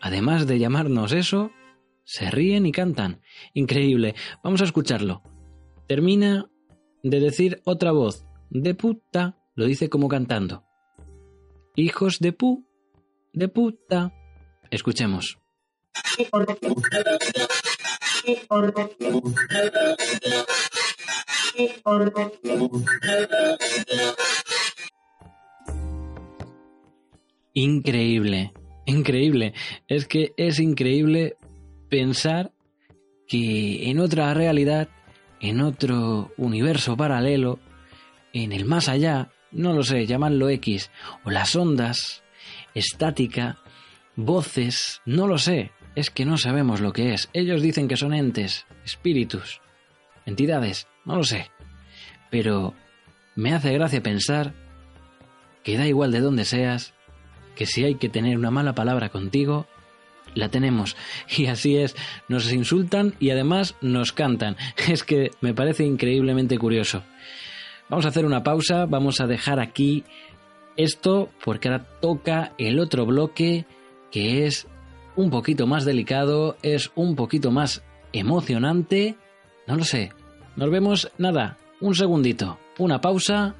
Además 0.00 0.48
de 0.48 0.58
llamarnos 0.58 1.12
eso, 1.12 1.52
se 2.02 2.32
ríen 2.32 2.66
y 2.66 2.72
cantan. 2.72 3.20
Increíble. 3.54 4.16
Vamos 4.42 4.60
a 4.60 4.64
escucharlo. 4.64 5.22
Termina 5.86 6.50
de 7.02 7.20
decir 7.20 7.60
otra 7.64 7.92
voz. 7.92 8.24
De 8.50 8.74
puta. 8.74 9.36
Lo 9.54 9.66
dice 9.66 9.88
como 9.88 10.08
cantando. 10.08 10.64
Hijos 11.76 12.18
de 12.18 12.32
pu. 12.32 12.66
De 13.32 13.48
puta. 13.48 14.12
Escuchemos. 14.70 15.38
Increíble. 27.52 28.52
Increíble. 28.86 29.54
Es 29.88 30.06
que 30.06 30.32
es 30.36 30.58
increíble 30.58 31.36
pensar 31.88 32.52
que 33.26 33.90
en 33.90 34.00
otra 34.00 34.34
realidad, 34.34 34.88
en 35.40 35.60
otro 35.60 36.32
universo 36.36 36.96
paralelo, 36.96 37.58
en 38.32 38.52
el 38.52 38.64
más 38.64 38.88
allá, 38.88 39.30
no 39.50 39.72
lo 39.72 39.82
sé, 39.82 40.06
llamadlo 40.06 40.48
X, 40.48 40.90
o 41.24 41.30
las 41.30 41.56
ondas, 41.56 42.22
estática, 42.74 43.58
voces, 44.16 45.00
no 45.04 45.26
lo 45.26 45.38
sé, 45.38 45.72
es 45.94 46.10
que 46.10 46.24
no 46.24 46.36
sabemos 46.36 46.80
lo 46.80 46.92
que 46.92 47.14
es. 47.14 47.28
Ellos 47.32 47.62
dicen 47.62 47.88
que 47.88 47.96
son 47.96 48.14
entes, 48.14 48.66
espíritus, 48.84 49.60
entidades, 50.26 50.86
no 51.04 51.16
lo 51.16 51.24
sé. 51.24 51.50
Pero 52.30 52.74
me 53.34 53.54
hace 53.54 53.72
gracia 53.72 54.02
pensar 54.02 54.54
que 55.64 55.76
da 55.76 55.86
igual 55.86 56.12
de 56.12 56.20
dónde 56.20 56.44
seas, 56.44 56.94
que 57.56 57.66
si 57.66 57.84
hay 57.84 57.96
que 57.96 58.08
tener 58.08 58.38
una 58.38 58.50
mala 58.50 58.74
palabra 58.74 59.08
contigo, 59.08 59.66
la 60.34 60.48
tenemos. 60.48 60.96
Y 61.36 61.46
así 61.46 61.76
es, 61.76 61.96
nos 62.28 62.52
insultan 62.52 63.14
y 63.20 63.30
además 63.30 63.74
nos 63.80 64.12
cantan. 64.12 64.56
Es 64.88 65.04
que 65.04 65.30
me 65.40 65.54
parece 65.54 65.84
increíblemente 65.84 66.58
curioso. 66.58 67.02
Vamos 67.88 68.04
a 68.04 68.08
hacer 68.08 68.24
una 68.24 68.42
pausa, 68.42 68.86
vamos 68.86 69.20
a 69.20 69.26
dejar 69.26 69.58
aquí 69.58 70.04
esto 70.76 71.28
porque 71.44 71.68
ahora 71.68 71.86
toca 72.00 72.52
el 72.56 72.78
otro 72.78 73.04
bloque 73.04 73.66
que 74.10 74.46
es 74.46 74.66
un 75.16 75.30
poquito 75.30 75.66
más 75.66 75.84
delicado, 75.84 76.56
es 76.62 76.90
un 76.94 77.16
poquito 77.16 77.50
más 77.50 77.82
emocionante. 78.12 79.16
No 79.66 79.76
lo 79.76 79.84
sé. 79.84 80.12
Nos 80.56 80.70
vemos, 80.70 81.10
nada, 81.18 81.58
un 81.80 81.94
segundito, 81.94 82.58
una 82.78 83.00
pausa 83.00 83.54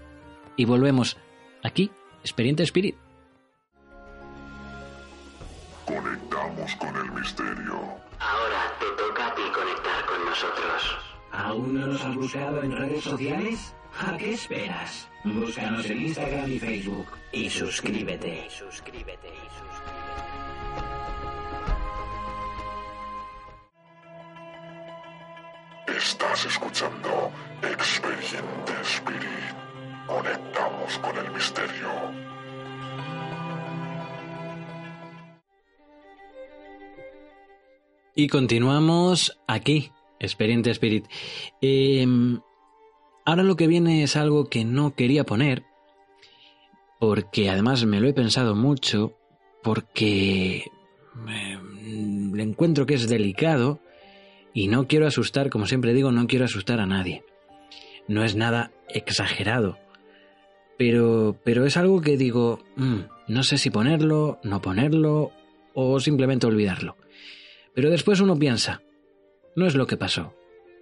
y 0.56 0.64
volvemos 0.64 1.16
aquí, 1.62 1.90
Experiente 2.22 2.62
Spirit. 2.62 2.96
Conectamos 6.70 6.76
con 6.76 6.96
el 6.96 7.12
misterio. 7.12 7.74
Ahora 8.18 8.72
te 8.78 8.86
toca 9.02 9.26
a 9.26 9.34
ti 9.34 9.42
conectar 9.54 10.06
con 10.06 10.24
nosotros. 10.24 10.98
¿Aún 11.32 11.74
no 11.74 11.86
nos 11.86 12.04
has 12.04 12.14
buscado 12.14 12.62
en 12.62 12.76
redes 12.76 13.04
sociales? 13.04 13.74
¿A 13.98 14.16
qué 14.16 14.34
esperas? 14.34 15.08
Búscanos 15.24 15.86
en 15.86 16.02
Instagram 16.02 16.50
y 16.50 16.58
Facebook 16.58 17.06
y 17.32 17.50
suscríbete. 17.50 18.48
Suscríbete 18.50 19.28
y 19.28 19.48
suscríbete. 19.58 20.10
Estás 25.96 26.44
escuchando 26.46 27.32
Expediente 27.62 28.72
Spirit. 28.82 29.54
Conectamos 30.06 30.98
con 30.98 31.16
el 31.16 31.30
misterio. 31.32 32.29
Y 38.14 38.26
continuamos 38.26 39.38
aquí, 39.46 39.92
Experiente 40.18 40.70
Spirit. 40.70 41.06
Eh, 41.62 42.06
ahora 43.24 43.42
lo 43.44 43.56
que 43.56 43.68
viene 43.68 44.02
es 44.02 44.16
algo 44.16 44.46
que 44.46 44.64
no 44.64 44.94
quería 44.94 45.24
poner, 45.24 45.62
porque 46.98 47.48
además 47.48 47.84
me 47.84 48.00
lo 48.00 48.08
he 48.08 48.12
pensado 48.12 48.56
mucho, 48.56 49.16
porque 49.62 50.64
eh, 51.28 51.58
le 52.32 52.42
encuentro 52.42 52.84
que 52.84 52.94
es 52.94 53.08
delicado 53.08 53.80
y 54.52 54.66
no 54.68 54.88
quiero 54.88 55.06
asustar, 55.06 55.48
como 55.48 55.66
siempre 55.66 55.94
digo, 55.94 56.10
no 56.10 56.26
quiero 56.26 56.46
asustar 56.46 56.80
a 56.80 56.86
nadie. 56.86 57.22
No 58.08 58.24
es 58.24 58.34
nada 58.34 58.72
exagerado, 58.88 59.78
pero, 60.76 61.36
pero 61.44 61.64
es 61.64 61.76
algo 61.76 62.00
que 62.00 62.16
digo, 62.16 62.64
mm, 62.74 62.98
no 63.28 63.42
sé 63.44 63.56
si 63.56 63.70
ponerlo, 63.70 64.40
no 64.42 64.60
ponerlo 64.60 65.30
o 65.74 66.00
simplemente 66.00 66.48
olvidarlo. 66.48 66.96
Pero 67.74 67.90
después 67.90 68.20
uno 68.20 68.38
piensa, 68.38 68.82
no 69.56 69.66
es 69.66 69.74
lo 69.74 69.86
que 69.86 69.96
pasó, 69.96 70.34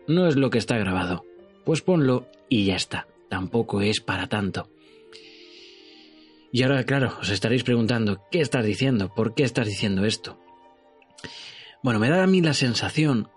no 0.06 0.26
es 0.26 0.36
lo 0.36 0.50
que 0.50 0.58
está 0.58 0.78
grabado, 0.78 1.24
pues 1.64 1.82
ponlo 1.82 2.26
y 2.48 2.64
ya 2.64 2.76
está, 2.76 3.06
tampoco 3.28 3.82
es 3.82 4.00
para 4.00 4.28
tanto. 4.28 4.70
Y 6.50 6.62
ahora, 6.62 6.84
claro, 6.84 7.16
os 7.20 7.28
estaréis 7.28 7.62
preguntando, 7.62 8.22
¿qué 8.30 8.40
estás 8.40 8.64
diciendo? 8.64 9.12
¿Por 9.14 9.34
qué 9.34 9.44
estás 9.44 9.66
diciendo 9.66 10.06
esto? 10.06 10.38
Bueno, 11.82 12.00
me 12.00 12.08
da 12.08 12.22
a 12.22 12.26
mí 12.26 12.40
la 12.40 12.54
sensación, 12.54 13.28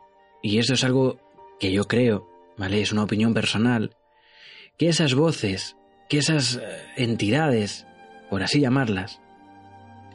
y 0.42 0.60
esto 0.60 0.74
es 0.74 0.84
algo 0.84 1.20
que 1.60 1.72
yo 1.72 1.86
creo, 1.86 2.28
¿vale? 2.58 2.82
Es 2.82 2.92
una 2.92 3.04
opinión 3.04 3.34
personal, 3.34 3.96
que 4.78 4.88
esas 4.88 5.14
voces, 5.14 5.76
que 6.10 6.18
esas 6.18 6.56
eh, 6.56 6.62
entidades, 6.96 7.86
por 8.30 8.44
así 8.44 8.62
llamarlas, 8.62 9.22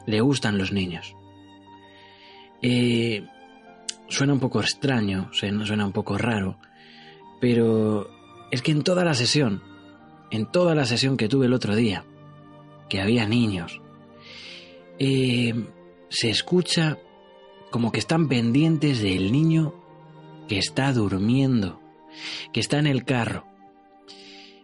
le 0.05 0.21
gustan 0.21 0.57
los 0.57 0.71
niños. 0.71 1.16
Eh, 2.61 3.25
suena 4.07 4.33
un 4.33 4.39
poco 4.39 4.61
extraño, 4.61 5.29
suena, 5.31 5.85
un 5.85 5.91
poco 5.91 6.17
raro, 6.17 6.57
pero 7.39 8.09
es 8.51 8.61
que 8.61 8.71
en 8.71 8.83
toda 8.83 9.03
la 9.03 9.13
sesión, 9.13 9.61
en 10.31 10.45
toda 10.51 10.75
la 10.75 10.85
sesión 10.85 11.17
que 11.17 11.29
tuve 11.29 11.45
el 11.45 11.53
otro 11.53 11.75
día, 11.75 12.03
que 12.89 13.01
había 13.01 13.27
niños, 13.27 13.81
eh, 14.99 15.53
se 16.09 16.29
escucha 16.29 16.97
como 17.69 17.91
que 17.91 17.99
están 17.99 18.27
pendientes 18.27 19.01
del 19.01 19.31
niño 19.31 19.73
que 20.47 20.57
está 20.57 20.93
durmiendo. 20.93 21.81
que 22.51 22.59
está 22.59 22.79
en 22.79 22.87
el 22.87 23.05
carro. 23.05 23.45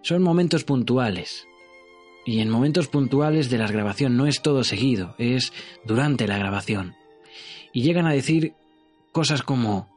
Son 0.01 0.23
momentos 0.23 0.63
puntuales. 0.63 1.47
Y 2.25 2.39
en 2.39 2.49
momentos 2.49 2.87
puntuales 2.87 3.49
de 3.49 3.57
la 3.57 3.67
grabación 3.67 4.17
no 4.17 4.27
es 4.27 4.41
todo 4.41 4.63
seguido, 4.63 5.13
es 5.17 5.53
durante 5.85 6.25
la 6.27 6.37
grabación. 6.37 6.95
Y 7.73 7.81
llegan 7.81 8.05
a 8.05 8.13
decir 8.13 8.53
cosas 9.11 9.41
como, 9.41 9.89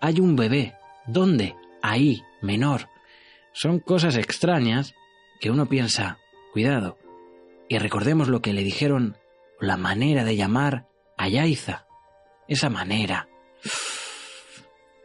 hay 0.00 0.20
un 0.20 0.36
bebé, 0.36 0.74
¿dónde? 1.06 1.56
Ahí, 1.82 2.22
menor. 2.40 2.88
Son 3.52 3.80
cosas 3.80 4.16
extrañas 4.16 4.94
que 5.40 5.50
uno 5.50 5.66
piensa, 5.66 6.18
cuidado. 6.52 6.98
Y 7.68 7.78
recordemos 7.78 8.28
lo 8.28 8.40
que 8.40 8.52
le 8.52 8.62
dijeron, 8.62 9.16
la 9.60 9.76
manera 9.76 10.24
de 10.24 10.36
llamar 10.36 10.86
a 11.16 11.28
Yaiza. 11.28 11.86
Esa 12.46 12.70
manera. 12.70 13.28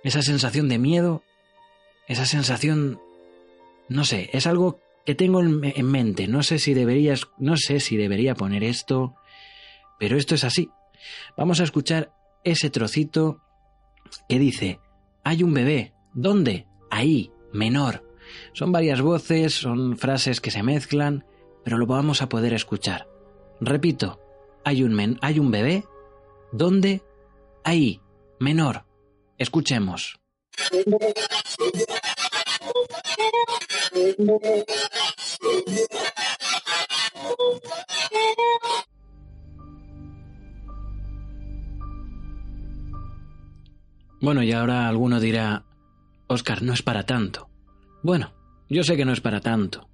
Esa 0.03 0.21
sensación 0.21 0.69
de 0.69 0.77
miedo. 0.77 1.23
Esa 2.07 2.25
sensación... 2.25 3.01
No 3.89 4.05
sé, 4.05 4.29
es 4.31 4.47
algo 4.47 4.79
que 5.05 5.15
tengo 5.15 5.41
en 5.41 5.85
mente. 5.91 6.27
No 6.27 6.43
sé 6.43 6.59
si 6.59 6.73
deberías, 6.73 7.27
no 7.39 7.57
sé 7.57 7.79
si 7.79 7.97
debería 7.97 8.35
poner 8.35 8.63
esto, 8.63 9.15
pero 9.99 10.17
esto 10.17 10.35
es 10.35 10.43
así. 10.43 10.69
Vamos 11.37 11.59
a 11.59 11.63
escuchar 11.63 12.13
ese 12.43 12.69
trocito 12.69 13.41
que 14.27 14.39
dice, 14.39 14.79
hay 15.23 15.43
un 15.43 15.53
bebé. 15.53 15.93
¿Dónde? 16.13 16.67
Ahí, 16.89 17.31
menor. 17.53 18.03
Son 18.53 18.71
varias 18.71 19.01
voces, 19.01 19.53
son 19.53 19.97
frases 19.97 20.41
que 20.41 20.51
se 20.51 20.63
mezclan, 20.63 21.25
pero 21.63 21.77
lo 21.77 21.85
vamos 21.85 22.21
a 22.21 22.29
poder 22.29 22.53
escuchar. 22.53 23.07
Repito, 23.59 24.19
hay 24.63 24.83
un, 24.83 24.93
men 24.93 25.17
hay 25.21 25.39
un 25.39 25.51
bebé. 25.51 25.85
¿Dónde? 26.51 27.01
Ahí, 27.63 28.01
menor. 28.39 28.85
Escuchemos. 29.37 30.19
Bueno, 44.21 44.43
y 44.43 44.51
ahora 44.51 44.87
alguno 44.87 45.19
dirá, 45.19 45.63
Oscar, 46.27 46.61
no 46.61 46.73
es 46.73 46.83
para 46.83 47.07
tanto. 47.07 47.49
Bueno, 48.03 48.31
yo 48.69 48.83
sé 48.83 48.95
que 48.95 49.03
no 49.03 49.13
es 49.13 49.19
para 49.19 49.41
tanto, 49.41 49.89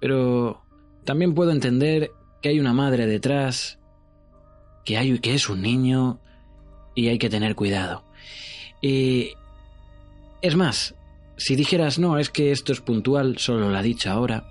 pero 0.00 0.62
también 1.04 1.34
puedo 1.34 1.50
entender 1.50 2.12
que 2.42 2.50
hay 2.50 2.60
una 2.60 2.74
madre 2.74 3.06
detrás, 3.06 3.78
que, 4.84 4.98
hay, 4.98 5.18
que 5.18 5.34
es 5.34 5.48
un 5.48 5.62
niño 5.62 6.20
y 6.94 7.08
hay 7.08 7.18
que 7.18 7.30
tener 7.30 7.54
cuidado. 7.54 8.04
Y 8.82 9.32
es 10.42 10.56
más, 10.56 10.94
si 11.38 11.56
dijeras, 11.56 11.98
no, 11.98 12.18
es 12.18 12.28
que 12.28 12.52
esto 12.52 12.70
es 12.70 12.82
puntual, 12.82 13.38
solo 13.38 13.70
lo 13.70 13.76
ha 13.78 13.82
dicho 13.82 14.10
ahora, 14.10 14.44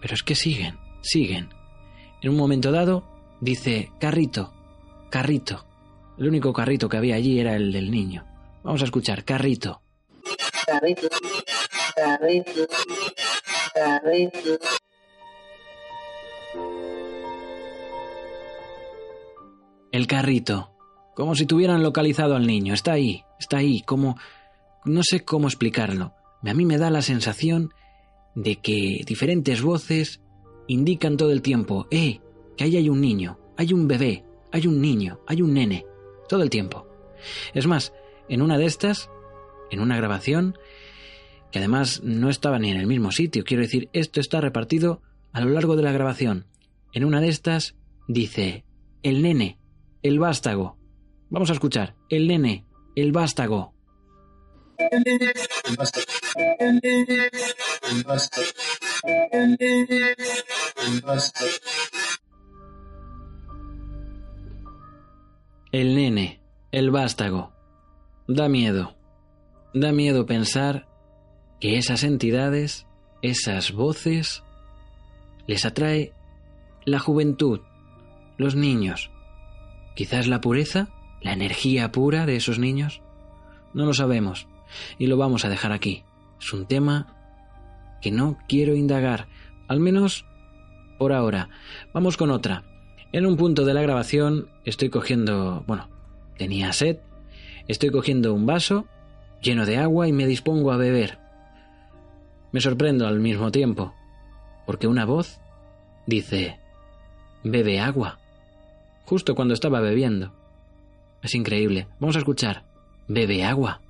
pero 0.00 0.14
es 0.14 0.24
que 0.24 0.34
siguen, 0.34 0.76
siguen. 1.02 1.50
En 2.20 2.30
un 2.30 2.36
momento 2.36 2.72
dado, 2.72 3.04
dice, 3.40 3.92
carrito, 4.00 4.52
carrito. 5.08 5.64
El 6.18 6.26
único 6.26 6.52
carrito 6.52 6.88
que 6.88 6.96
había 6.96 7.14
allí 7.14 7.38
era 7.38 7.54
el 7.54 7.72
del 7.72 7.92
niño. 7.92 8.29
Vamos 8.62 8.82
a 8.82 8.84
escuchar, 8.84 9.24
carrito. 9.24 9.82
Carrito, 10.66 11.08
carrito, 11.96 12.66
carrito. 13.74 14.58
El 19.92 20.06
carrito. 20.06 20.70
Como 21.14 21.34
si 21.34 21.46
tuvieran 21.46 21.82
localizado 21.82 22.36
al 22.36 22.46
niño. 22.46 22.74
Está 22.74 22.92
ahí, 22.92 23.24
está 23.38 23.58
ahí, 23.58 23.82
como... 23.82 24.16
No 24.84 25.02
sé 25.02 25.24
cómo 25.24 25.48
explicarlo. 25.48 26.14
A 26.42 26.54
mí 26.54 26.64
me 26.64 26.78
da 26.78 26.90
la 26.90 27.02
sensación 27.02 27.74
de 28.34 28.56
que 28.56 29.02
diferentes 29.06 29.60
voces 29.60 30.20
indican 30.68 31.16
todo 31.16 31.32
el 31.32 31.42
tiempo, 31.42 31.86
eh, 31.90 32.20
que 32.56 32.64
ahí 32.64 32.76
hay 32.76 32.88
un 32.88 33.00
niño, 33.00 33.38
hay 33.56 33.72
un 33.72 33.88
bebé, 33.88 34.24
hay 34.52 34.66
un 34.66 34.80
niño, 34.80 35.20
hay 35.26 35.42
un 35.42 35.52
nene, 35.52 35.84
todo 36.28 36.42
el 36.42 36.48
tiempo. 36.48 36.86
Es 37.52 37.66
más, 37.66 37.92
en 38.30 38.42
una 38.42 38.58
de 38.58 38.64
estas, 38.64 39.10
en 39.70 39.80
una 39.80 39.96
grabación, 39.96 40.56
que 41.50 41.58
además 41.58 42.00
no 42.04 42.30
estaba 42.30 42.60
ni 42.60 42.70
en 42.70 42.76
el 42.76 42.86
mismo 42.86 43.10
sitio, 43.10 43.42
quiero 43.44 43.62
decir, 43.62 43.90
esto 43.92 44.20
está 44.20 44.40
repartido 44.40 45.02
a 45.32 45.40
lo 45.40 45.50
largo 45.50 45.74
de 45.74 45.82
la 45.82 45.90
grabación. 45.90 46.46
En 46.92 47.04
una 47.04 47.20
de 47.20 47.28
estas 47.28 47.74
dice, 48.06 48.64
el 49.02 49.22
nene, 49.22 49.58
el 50.02 50.20
vástago. 50.20 50.78
Vamos 51.28 51.50
a 51.50 51.54
escuchar, 51.54 51.96
el 52.08 52.28
nene, 52.28 52.64
el 52.94 53.10
vástago. 53.10 53.74
El 54.78 55.02
nene, 55.02 55.32
el 55.66 55.76
vástago. 55.76 56.06
El 65.72 65.94
nene, 65.96 66.40
el 66.70 66.90
vástago. 66.90 67.59
Da 68.32 68.48
miedo. 68.48 68.94
Da 69.74 69.90
miedo 69.90 70.24
pensar 70.24 70.86
que 71.58 71.78
esas 71.78 72.04
entidades, 72.04 72.86
esas 73.22 73.72
voces, 73.72 74.44
les 75.48 75.64
atrae 75.64 76.12
la 76.84 77.00
juventud, 77.00 77.58
los 78.38 78.54
niños. 78.54 79.10
Quizás 79.96 80.28
la 80.28 80.40
pureza, 80.40 80.90
la 81.20 81.32
energía 81.32 81.90
pura 81.90 82.24
de 82.24 82.36
esos 82.36 82.60
niños. 82.60 83.02
No 83.74 83.84
lo 83.84 83.94
sabemos 83.94 84.46
y 84.96 85.08
lo 85.08 85.16
vamos 85.16 85.44
a 85.44 85.48
dejar 85.48 85.72
aquí. 85.72 86.04
Es 86.40 86.52
un 86.52 86.66
tema 86.66 87.16
que 88.00 88.12
no 88.12 88.38
quiero 88.46 88.76
indagar, 88.76 89.26
al 89.66 89.80
menos 89.80 90.24
por 91.00 91.12
ahora. 91.12 91.48
Vamos 91.92 92.16
con 92.16 92.30
otra. 92.30 92.62
En 93.10 93.26
un 93.26 93.36
punto 93.36 93.64
de 93.64 93.74
la 93.74 93.82
grabación 93.82 94.50
estoy 94.64 94.88
cogiendo, 94.88 95.64
bueno, 95.66 95.88
tenía 96.38 96.72
sed, 96.72 96.98
estoy 97.70 97.90
cogiendo 97.90 98.34
un 98.34 98.46
vaso 98.46 98.86
lleno 99.40 99.64
de 99.64 99.78
agua 99.78 100.08
y 100.08 100.12
me 100.12 100.26
dispongo 100.26 100.72
a 100.72 100.76
beber. 100.76 101.18
Me 102.52 102.60
sorprendo 102.60 103.06
al 103.06 103.20
mismo 103.20 103.52
tiempo, 103.52 103.94
porque 104.66 104.88
una 104.88 105.04
voz 105.04 105.40
dice, 106.06 106.58
bebe 107.44 107.78
agua, 107.78 108.18
justo 109.04 109.36
cuando 109.36 109.54
estaba 109.54 109.80
bebiendo. 109.80 110.32
Es 111.22 111.34
increíble. 111.34 111.86
Vamos 112.00 112.16
a 112.16 112.20
escuchar, 112.20 112.64
bebe 113.06 113.44
agua. 113.44 113.80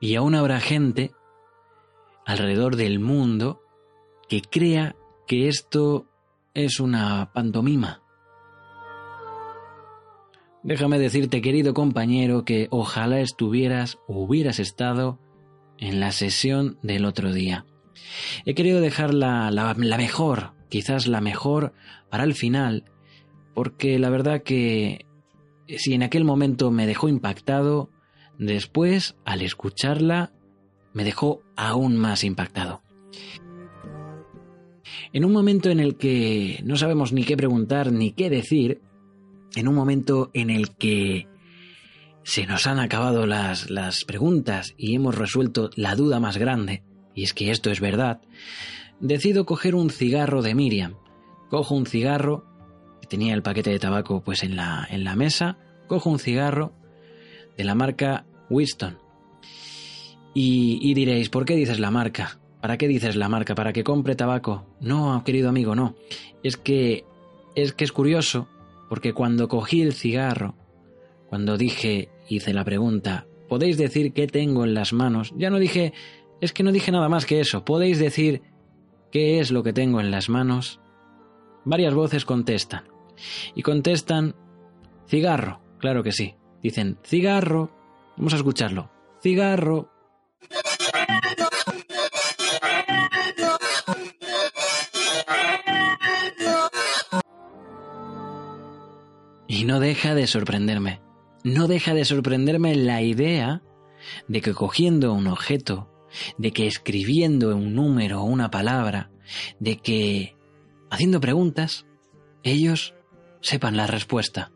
Y 0.00 0.16
aún 0.16 0.34
habrá 0.34 0.60
gente 0.60 1.12
alrededor 2.26 2.76
del 2.76 3.00
mundo 3.00 3.60
que 4.28 4.40
crea 4.42 4.96
que 5.26 5.48
esto 5.48 6.06
es 6.54 6.80
una 6.80 7.32
pantomima. 7.32 8.02
Déjame 10.62 10.98
decirte, 10.98 11.42
querido 11.42 11.74
compañero, 11.74 12.44
que 12.44 12.68
ojalá 12.70 13.20
estuvieras 13.20 13.98
o 14.08 14.22
hubieras 14.22 14.58
estado 14.58 15.18
en 15.78 16.00
la 16.00 16.10
sesión 16.10 16.78
del 16.82 17.04
otro 17.04 17.32
día. 17.32 17.66
He 18.46 18.54
querido 18.54 18.80
dejar 18.80 19.12
la, 19.12 19.50
la, 19.50 19.74
mejor, 19.74 20.52
quizás 20.70 21.06
la 21.06 21.20
mejor, 21.20 21.74
para 22.10 22.24
el 22.24 22.34
final, 22.34 22.84
porque 23.54 23.98
la 23.98 24.08
verdad 24.08 24.42
que 24.42 25.04
si 25.68 25.92
en 25.92 26.02
aquel 26.02 26.24
momento 26.24 26.70
me 26.70 26.86
dejó 26.86 27.08
impactado, 27.08 27.90
después, 28.38 29.16
al 29.24 29.42
escucharla, 29.42 30.32
me 30.94 31.04
dejó 31.04 31.42
aún 31.56 31.96
más 31.96 32.24
impactado. 32.24 32.80
En 35.12 35.24
un 35.24 35.32
momento 35.32 35.70
en 35.70 35.80
el 35.80 35.96
que 35.96 36.60
no 36.64 36.76
sabemos 36.76 37.12
ni 37.12 37.24
qué 37.24 37.36
preguntar 37.36 37.92
ni 37.92 38.12
qué 38.12 38.30
decir, 38.30 38.80
en 39.54 39.68
un 39.68 39.74
momento 39.74 40.30
en 40.32 40.50
el 40.50 40.74
que 40.74 41.28
se 42.22 42.46
nos 42.46 42.66
han 42.66 42.78
acabado 42.78 43.26
las, 43.26 43.70
las 43.70 44.04
preguntas 44.04 44.74
y 44.76 44.94
hemos 44.94 45.14
resuelto 45.14 45.70
la 45.76 45.94
duda 45.94 46.20
más 46.20 46.38
grande, 46.38 46.82
y 47.14 47.22
es 47.22 47.34
que 47.34 47.50
esto 47.50 47.70
es 47.70 47.80
verdad, 47.80 48.22
decido 49.00 49.44
coger 49.44 49.74
un 49.74 49.90
cigarro 49.90 50.42
de 50.42 50.54
Miriam. 50.54 50.94
Cojo 51.50 51.74
un 51.74 51.86
cigarro, 51.86 52.44
tenía 53.08 53.34
el 53.34 53.42
paquete 53.42 53.70
de 53.70 53.78
tabaco 53.78 54.22
pues 54.22 54.42
en 54.42 54.56
la, 54.56 54.86
en 54.90 55.04
la 55.04 55.14
mesa, 55.14 55.58
cojo 55.86 56.10
un 56.10 56.18
cigarro 56.18 56.72
de 57.56 57.64
la 57.64 57.74
marca 57.74 58.26
Winston. 58.50 59.03
Y, 60.34 60.92
diréis, 60.94 61.28
¿por 61.28 61.44
qué 61.44 61.54
dices 61.54 61.78
la 61.78 61.90
marca? 61.90 62.38
¿Para 62.60 62.76
qué 62.76 62.88
dices 62.88 63.14
la 63.14 63.28
marca? 63.28 63.54
¿Para 63.54 63.72
que 63.72 63.84
compre 63.84 64.16
tabaco? 64.16 64.66
No, 64.80 65.22
querido 65.24 65.48
amigo, 65.48 65.74
no. 65.74 65.94
Es 66.42 66.56
que 66.56 67.04
es 67.54 67.72
que 67.72 67.84
es 67.84 67.92
curioso 67.92 68.48
porque 68.88 69.12
cuando 69.12 69.48
cogí 69.48 69.80
el 69.80 69.92
cigarro, 69.92 70.56
cuando 71.28 71.56
dije, 71.56 72.08
hice 72.28 72.52
la 72.52 72.64
pregunta, 72.64 73.26
¿podéis 73.48 73.78
decir 73.78 74.12
qué 74.12 74.26
tengo 74.26 74.64
en 74.64 74.74
las 74.74 74.92
manos? 74.92 75.32
Ya 75.36 75.50
no 75.50 75.58
dije, 75.58 75.92
es 76.40 76.52
que 76.52 76.64
no 76.64 76.72
dije 76.72 76.90
nada 76.90 77.08
más 77.08 77.26
que 77.26 77.38
eso. 77.40 77.64
¿Podéis 77.64 77.98
decir 77.98 78.42
qué 79.12 79.38
es 79.38 79.52
lo 79.52 79.62
que 79.62 79.72
tengo 79.72 80.00
en 80.00 80.10
las 80.10 80.28
manos? 80.28 80.80
varias 81.64 81.94
voces 81.94 82.24
contestan. 82.24 82.84
Y 83.54 83.62
contestan 83.62 84.34
cigarro, 85.08 85.60
claro 85.78 86.02
que 86.02 86.12
sí. 86.12 86.34
Dicen 86.62 86.98
cigarro. 87.04 87.70
Vamos 88.16 88.32
a 88.32 88.36
escucharlo. 88.36 88.90
Cigarro. 89.22 89.90
Y 99.46 99.64
no 99.64 99.78
deja 99.78 100.14
de 100.14 100.26
sorprenderme. 100.26 101.00
No 101.44 101.68
deja 101.68 101.94
de 101.94 102.04
sorprenderme 102.04 102.74
la 102.74 103.02
idea 103.02 103.62
de 104.28 104.40
que 104.40 104.52
cogiendo 104.54 105.12
un 105.12 105.26
objeto, 105.26 105.90
de 106.38 106.52
que 106.52 106.66
escribiendo 106.66 107.56
un 107.56 107.74
número 107.74 108.22
o 108.22 108.24
una 108.24 108.50
palabra, 108.50 109.10
de 109.60 109.76
que 109.76 110.36
haciendo 110.90 111.20
preguntas, 111.20 111.86
ellos 112.42 112.94
sepan 113.40 113.76
la 113.76 113.86
respuesta. 113.86 114.52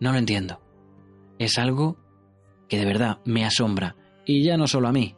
No 0.00 0.12
lo 0.12 0.18
entiendo. 0.18 0.60
Es 1.38 1.58
algo 1.58 1.98
que 2.68 2.78
de 2.78 2.84
verdad 2.84 3.18
me 3.24 3.44
asombra, 3.44 3.96
y 4.26 4.44
ya 4.44 4.56
no 4.56 4.66
solo 4.68 4.88
a 4.88 4.92
mí, 4.92 5.16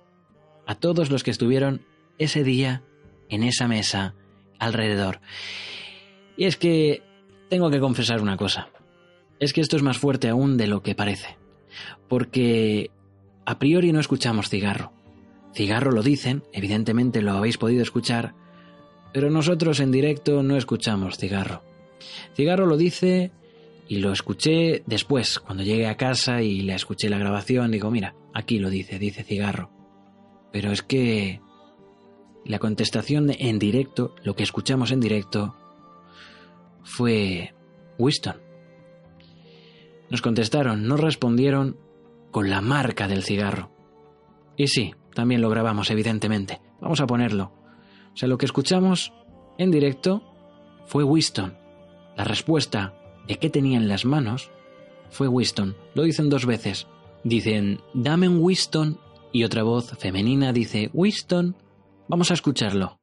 a 0.70 0.76
todos 0.76 1.10
los 1.10 1.24
que 1.24 1.32
estuvieron 1.32 1.82
ese 2.16 2.44
día 2.44 2.84
en 3.28 3.42
esa 3.42 3.66
mesa 3.66 4.14
alrededor. 4.60 5.20
Y 6.36 6.44
es 6.44 6.56
que 6.56 7.02
tengo 7.48 7.72
que 7.72 7.80
confesar 7.80 8.22
una 8.22 8.36
cosa. 8.36 8.68
Es 9.40 9.52
que 9.52 9.62
esto 9.62 9.76
es 9.76 9.82
más 9.82 9.98
fuerte 9.98 10.28
aún 10.28 10.56
de 10.56 10.68
lo 10.68 10.80
que 10.84 10.94
parece. 10.94 11.36
Porque 12.08 12.92
a 13.46 13.58
priori 13.58 13.90
no 13.90 13.98
escuchamos 13.98 14.48
cigarro. 14.48 14.92
Cigarro 15.54 15.90
lo 15.90 16.04
dicen, 16.04 16.44
evidentemente 16.52 17.20
lo 17.20 17.32
habéis 17.32 17.58
podido 17.58 17.82
escuchar, 17.82 18.36
pero 19.12 19.28
nosotros 19.28 19.80
en 19.80 19.90
directo 19.90 20.44
no 20.44 20.56
escuchamos 20.56 21.18
cigarro. 21.18 21.64
Cigarro 22.36 22.66
lo 22.66 22.76
dice 22.76 23.32
y 23.88 23.96
lo 23.96 24.12
escuché 24.12 24.84
después, 24.86 25.40
cuando 25.40 25.64
llegué 25.64 25.88
a 25.88 25.96
casa 25.96 26.42
y 26.42 26.60
le 26.60 26.76
escuché 26.76 27.10
la 27.10 27.18
grabación, 27.18 27.72
digo, 27.72 27.90
mira, 27.90 28.14
aquí 28.32 28.60
lo 28.60 28.70
dice, 28.70 29.00
dice 29.00 29.24
cigarro. 29.24 29.79
Pero 30.52 30.72
es 30.72 30.82
que 30.82 31.40
la 32.44 32.58
contestación 32.58 33.30
en 33.30 33.58
directo, 33.58 34.14
lo 34.22 34.34
que 34.34 34.42
escuchamos 34.42 34.90
en 34.90 35.00
directo, 35.00 35.54
fue 36.82 37.54
Winston. 37.98 38.40
Nos 40.10 40.22
contestaron, 40.22 40.86
nos 40.88 41.00
respondieron 41.00 41.78
con 42.30 42.50
la 42.50 42.60
marca 42.60 43.06
del 43.06 43.22
cigarro. 43.22 43.70
Y 44.56 44.68
sí, 44.68 44.94
también 45.14 45.40
lo 45.40 45.50
grabamos, 45.50 45.90
evidentemente. 45.90 46.60
Vamos 46.80 47.00
a 47.00 47.06
ponerlo. 47.06 47.52
O 48.12 48.16
sea, 48.16 48.28
lo 48.28 48.38
que 48.38 48.46
escuchamos 48.46 49.12
en 49.58 49.70
directo 49.70 50.22
fue 50.86 51.04
Winston. 51.04 51.56
La 52.16 52.24
respuesta 52.24 52.94
de 53.28 53.36
qué 53.36 53.50
tenía 53.50 53.78
en 53.78 53.88
las 53.88 54.04
manos 54.04 54.50
fue 55.10 55.28
Winston. 55.28 55.76
Lo 55.94 56.02
dicen 56.02 56.28
dos 56.28 56.46
veces. 56.46 56.86
Dicen, 57.22 57.80
dame 57.94 58.28
un 58.28 58.38
Winston 58.40 58.98
y 59.32 59.44
otra 59.44 59.62
voz 59.62 59.96
femenina 59.98 60.52
dice, 60.52 60.90
Winston. 60.92 61.56
Vamos 62.08 62.30
a 62.30 62.34
escucharlo. 62.34 62.98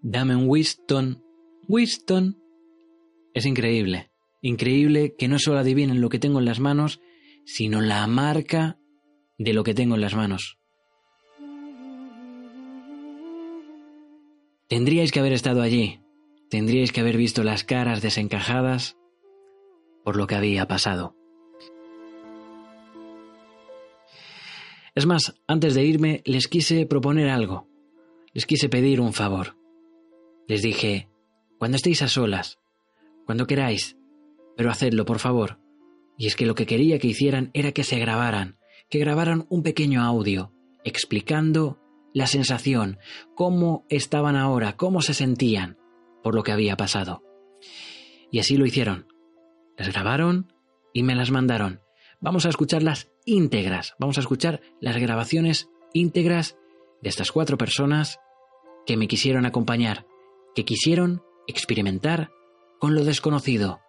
Dame 0.00 0.36
un 0.36 0.48
Winston. 0.48 1.22
Es 3.34 3.46
increíble. 3.46 4.10
Increíble 4.40 5.14
que 5.16 5.28
no 5.28 5.38
solo 5.38 5.58
adivinen 5.58 6.00
lo 6.00 6.08
que 6.08 6.18
tengo 6.18 6.38
en 6.38 6.44
las 6.44 6.60
manos, 6.60 7.00
sino 7.44 7.80
la 7.80 8.06
marca 8.06 8.78
de 9.38 9.52
lo 9.52 9.64
que 9.64 9.74
tengo 9.74 9.94
en 9.94 10.00
las 10.00 10.14
manos. 10.14 10.58
Tendríais 14.72 15.12
que 15.12 15.20
haber 15.20 15.34
estado 15.34 15.60
allí. 15.60 16.00
Tendríais 16.48 16.92
que 16.92 17.02
haber 17.02 17.18
visto 17.18 17.44
las 17.44 17.62
caras 17.62 18.00
desencajadas 18.00 18.96
por 20.02 20.16
lo 20.16 20.26
que 20.26 20.34
había 20.34 20.66
pasado. 20.66 21.14
Es 24.94 25.04
más, 25.04 25.34
antes 25.46 25.74
de 25.74 25.84
irme 25.84 26.22
les 26.24 26.48
quise 26.48 26.86
proponer 26.86 27.28
algo. 27.28 27.68
Les 28.32 28.46
quise 28.46 28.70
pedir 28.70 29.02
un 29.02 29.12
favor. 29.12 29.58
Les 30.48 30.62
dije, 30.62 31.10
cuando 31.58 31.76
estéis 31.76 32.00
a 32.00 32.08
solas, 32.08 32.58
cuando 33.26 33.46
queráis, 33.46 33.98
pero 34.56 34.70
hacedlo, 34.70 35.04
por 35.04 35.18
favor. 35.18 35.58
Y 36.16 36.28
es 36.28 36.34
que 36.34 36.46
lo 36.46 36.54
que 36.54 36.64
quería 36.64 36.98
que 36.98 37.08
hicieran 37.08 37.50
era 37.52 37.72
que 37.72 37.84
se 37.84 37.98
grabaran, 37.98 38.56
que 38.88 39.00
grabaran 39.00 39.44
un 39.50 39.62
pequeño 39.62 40.00
audio, 40.00 40.50
explicando 40.82 41.81
la 42.14 42.26
sensación, 42.26 42.98
cómo 43.34 43.86
estaban 43.88 44.36
ahora, 44.36 44.76
cómo 44.76 45.02
se 45.02 45.14
sentían 45.14 45.78
por 46.22 46.34
lo 46.34 46.42
que 46.42 46.52
había 46.52 46.76
pasado. 46.76 47.22
Y 48.30 48.38
así 48.38 48.56
lo 48.56 48.66
hicieron. 48.66 49.06
Las 49.76 49.92
grabaron 49.92 50.52
y 50.92 51.02
me 51.02 51.14
las 51.14 51.30
mandaron. 51.30 51.80
Vamos 52.20 52.46
a 52.46 52.50
escucharlas 52.50 53.10
íntegras, 53.24 53.94
vamos 53.98 54.16
a 54.18 54.20
escuchar 54.20 54.60
las 54.80 54.96
grabaciones 54.96 55.68
íntegras 55.92 56.56
de 57.02 57.08
estas 57.08 57.32
cuatro 57.32 57.58
personas 57.58 58.20
que 58.86 58.96
me 58.96 59.08
quisieron 59.08 59.46
acompañar, 59.46 60.06
que 60.54 60.64
quisieron 60.64 61.22
experimentar 61.46 62.30
con 62.78 62.94
lo 62.94 63.04
desconocido, 63.04 63.80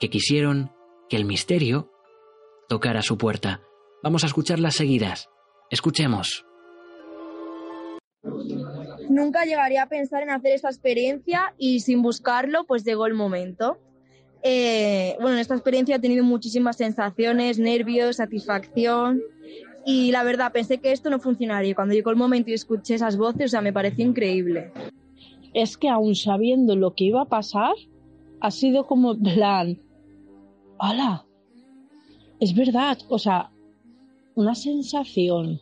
que 0.00 0.10
quisieron 0.10 0.72
que 1.08 1.16
el 1.16 1.24
misterio 1.24 1.90
tocara 2.68 3.02
su 3.02 3.18
puerta. 3.18 3.62
Vamos 4.02 4.24
a 4.24 4.26
escucharlas 4.26 4.74
seguidas. 4.74 5.28
Escuchemos. 5.70 6.44
Nunca 9.08 9.44
llegaría 9.44 9.82
a 9.82 9.88
pensar 9.88 10.22
en 10.22 10.30
hacer 10.30 10.52
esta 10.52 10.68
experiencia 10.68 11.54
y 11.58 11.80
sin 11.80 12.02
buscarlo, 12.02 12.64
pues 12.64 12.84
llegó 12.84 13.06
el 13.06 13.14
momento. 13.14 13.78
Eh, 14.42 15.16
bueno, 15.20 15.34
en 15.34 15.40
esta 15.40 15.54
experiencia 15.54 15.96
he 15.96 16.00
tenido 16.00 16.24
muchísimas 16.24 16.76
sensaciones, 16.76 17.58
nervios, 17.58 18.16
satisfacción 18.16 19.20
y 19.84 20.12
la 20.12 20.22
verdad 20.22 20.52
pensé 20.52 20.78
que 20.78 20.92
esto 20.92 21.10
no 21.10 21.18
funcionaría. 21.18 21.74
Cuando 21.74 21.94
llegó 21.94 22.10
el 22.10 22.16
momento 22.16 22.50
y 22.50 22.54
escuché 22.54 22.94
esas 22.94 23.16
voces, 23.16 23.46
o 23.46 23.48
sea, 23.48 23.60
me 23.60 23.72
pareció 23.72 24.06
increíble. 24.06 24.72
Es 25.54 25.76
que 25.76 25.88
aún 25.88 26.14
sabiendo 26.14 26.76
lo 26.76 26.94
que 26.94 27.04
iba 27.04 27.22
a 27.22 27.28
pasar, 27.28 27.74
ha 28.40 28.50
sido 28.50 28.86
como 28.86 29.18
plan, 29.18 29.78
¡Hala! 30.78 31.24
Es 32.40 32.54
verdad, 32.56 32.98
o 33.08 33.18
sea, 33.18 33.52
una 34.34 34.54
sensación 34.54 35.60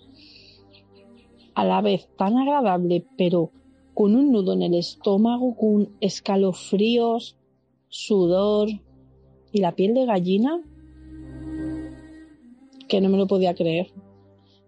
a 1.54 1.64
la 1.64 1.80
vez 1.80 2.08
tan 2.16 2.38
agradable, 2.38 3.04
pero 3.16 3.50
con 3.94 4.14
un 4.14 4.32
nudo 4.32 4.52
en 4.52 4.62
el 4.62 4.74
estómago, 4.74 5.56
con 5.56 5.90
escalofríos, 6.00 7.36
sudor 7.88 8.68
y 9.52 9.60
la 9.60 9.72
piel 9.72 9.94
de 9.94 10.06
gallina, 10.06 10.62
que 12.88 13.00
no 13.00 13.08
me 13.08 13.18
lo 13.18 13.26
podía 13.26 13.54
creer. 13.54 13.88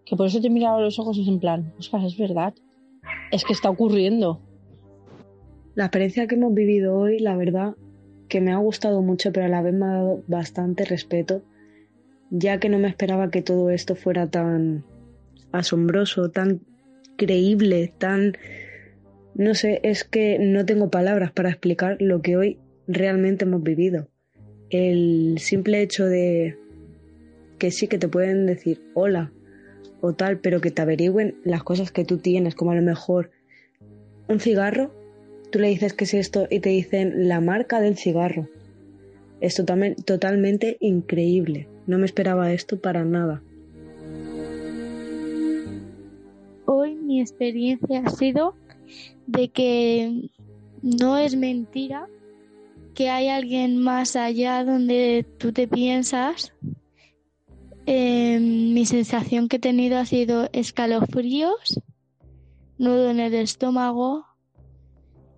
Que 0.05 0.17
por 0.17 0.27
eso 0.27 0.41
te 0.41 0.51
miraba 0.51 0.79
a 0.79 0.83
los 0.83 0.99
ojos 0.99 1.19
es 1.19 1.29
en 1.29 1.39
plan, 1.39 1.73
Oscar, 1.79 2.05
es 2.05 2.19
verdad, 2.19 2.55
es 3.31 3.45
que 3.45 3.53
está 3.53 3.71
ocurriendo. 3.71 4.41
La 5.75 5.85
experiencia 5.85 6.27
que 6.27 6.35
hemos 6.35 6.53
vivido 6.53 6.95
hoy, 6.99 7.19
la 7.19 7.37
verdad, 7.37 7.77
que 8.29 8.41
me 8.41 8.53
ha 8.53 8.57
gustado 8.57 9.03
mucho, 9.03 9.33
pero 9.33 9.47
a 9.47 9.49
la 9.49 9.63
vez 9.63 9.73
me 9.75 9.87
ha 9.87 9.93
dado 9.95 10.23
bastante 10.27 10.85
respeto, 10.85 11.43
ya 12.31 12.59
que 12.59 12.69
no 12.69 12.79
me 12.79 12.89
esperaba 12.89 13.31
que 13.31 13.43
todo 13.43 13.71
esto 13.71 13.95
fuera 13.95 14.29
tan 14.29 14.85
asombroso, 15.53 16.31
tan 16.31 16.61
creíble, 17.17 17.93
tan... 17.99 18.37
No 19.35 19.55
sé, 19.55 19.81
es 19.83 20.05
que 20.05 20.39
no 20.39 20.67
tengo 20.67 20.91
palabras 20.91 21.33
para 21.33 21.49
explicar 21.49 21.97
lo 22.01 22.21
que 22.21 22.37
hoy 22.37 22.59
realmente 22.87 23.45
hemos 23.45 23.63
vivido. 23.63 24.09
El 24.71 25.37
simple 25.39 25.81
hecho 25.81 26.07
de 26.07 26.59
que 27.59 27.71
sí 27.71 27.87
que 27.89 27.99
te 27.99 28.09
pueden 28.09 28.47
decir 28.47 28.83
hola 28.95 29.33
o 30.01 30.13
tal, 30.13 30.41
pero 30.41 30.61
que 30.61 30.71
te 30.71 30.83
averigüen 30.83 31.37
las 31.45 31.63
cosas 31.63 31.93
que 31.93 32.05
tú 32.05 32.19
tienes, 32.19 32.55
como 32.55 32.73
a 32.73 32.75
lo 32.75 32.83
mejor 32.83 33.31
un 34.29 34.41
cigarro, 34.41 34.93
tú 35.51 35.59
le 35.59 35.69
dices 35.69 35.93
que 35.93 36.05
es 36.05 36.15
esto 36.15 36.47
y 36.51 36.61
te 36.61 36.71
dicen 36.71 37.29
la 37.29 37.41
marca 37.41 37.81
del 37.81 37.97
cigarro. 37.97 38.49
Es 39.41 39.55
totalmente, 39.55 40.03
totalmente 40.03 40.77
increíble. 40.81 41.69
No 41.87 41.99
me 41.99 42.07
esperaba 42.07 42.53
esto 42.53 42.81
para 42.81 43.05
nada. 43.05 43.43
Mi 47.13 47.21
experiencia 47.21 48.03
ha 48.07 48.11
sido 48.11 48.55
de 49.27 49.49
que 49.51 50.31
no 50.81 51.19
es 51.19 51.37
mentira 51.37 52.09
que 52.95 53.11
hay 53.11 53.29
alguien 53.29 53.77
más 53.77 54.17
allá 54.17 54.65
donde 54.65 55.27
tú 55.39 55.53
te 55.53 55.69
piensas. 55.69 56.55
Eh, 57.85 58.39
mi 58.41 58.87
sensación 58.87 59.49
que 59.49 59.57
he 59.57 59.61
tenido 59.61 59.99
ha 59.99 60.07
sido 60.07 60.49
escalofríos, 60.53 61.81
nudo 62.79 63.11
en 63.11 63.21
el 63.21 63.35
estómago 63.35 64.25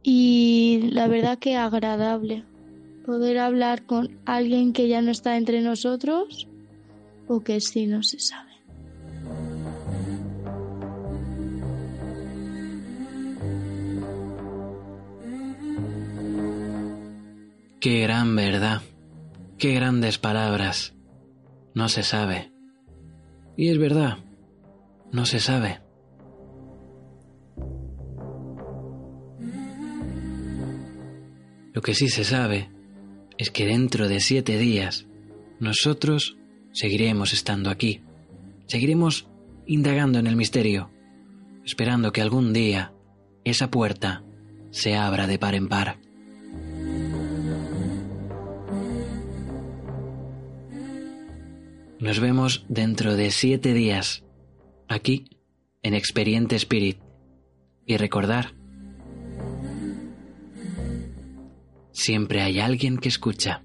y 0.02 0.90
la 0.92 1.08
verdad 1.08 1.38
que 1.38 1.56
agradable. 1.56 2.44
poder 3.04 3.38
hablar 3.38 3.84
con 3.84 4.18
alguien 4.24 4.72
que 4.72 4.88
ya 4.88 5.02
no 5.02 5.10
está 5.10 5.36
entre 5.36 5.60
nosotros 5.60 6.48
o 7.28 7.40
que 7.40 7.60
sí 7.60 7.86
no 7.86 8.02
se 8.02 8.18
sabe. 8.18 8.53
Qué 17.84 18.00
gran 18.00 18.34
verdad, 18.34 18.80
qué 19.58 19.74
grandes 19.74 20.16
palabras. 20.16 20.94
No 21.74 21.90
se 21.90 22.02
sabe. 22.02 22.50
Y 23.58 23.68
es 23.68 23.76
verdad, 23.76 24.20
no 25.12 25.26
se 25.26 25.38
sabe. 25.38 25.82
Lo 31.74 31.82
que 31.82 31.92
sí 31.92 32.08
se 32.08 32.24
sabe 32.24 32.70
es 33.36 33.50
que 33.50 33.66
dentro 33.66 34.08
de 34.08 34.20
siete 34.20 34.56
días 34.56 35.06
nosotros 35.60 36.38
seguiremos 36.72 37.34
estando 37.34 37.68
aquí, 37.68 38.00
seguiremos 38.64 39.28
indagando 39.66 40.18
en 40.18 40.26
el 40.26 40.36
misterio, 40.36 40.90
esperando 41.66 42.12
que 42.12 42.22
algún 42.22 42.54
día 42.54 42.94
esa 43.44 43.70
puerta 43.70 44.24
se 44.70 44.96
abra 44.96 45.26
de 45.26 45.38
par 45.38 45.54
en 45.54 45.68
par. 45.68 46.03
Nos 52.04 52.20
vemos 52.20 52.66
dentro 52.68 53.16
de 53.16 53.30
siete 53.30 53.72
días, 53.72 54.24
aquí, 54.88 55.24
en 55.82 55.94
Experiente 55.94 56.54
Spirit. 56.56 56.98
Y 57.86 57.96
recordar, 57.96 58.52
siempre 61.92 62.42
hay 62.42 62.60
alguien 62.60 62.98
que 62.98 63.08
escucha. 63.08 63.64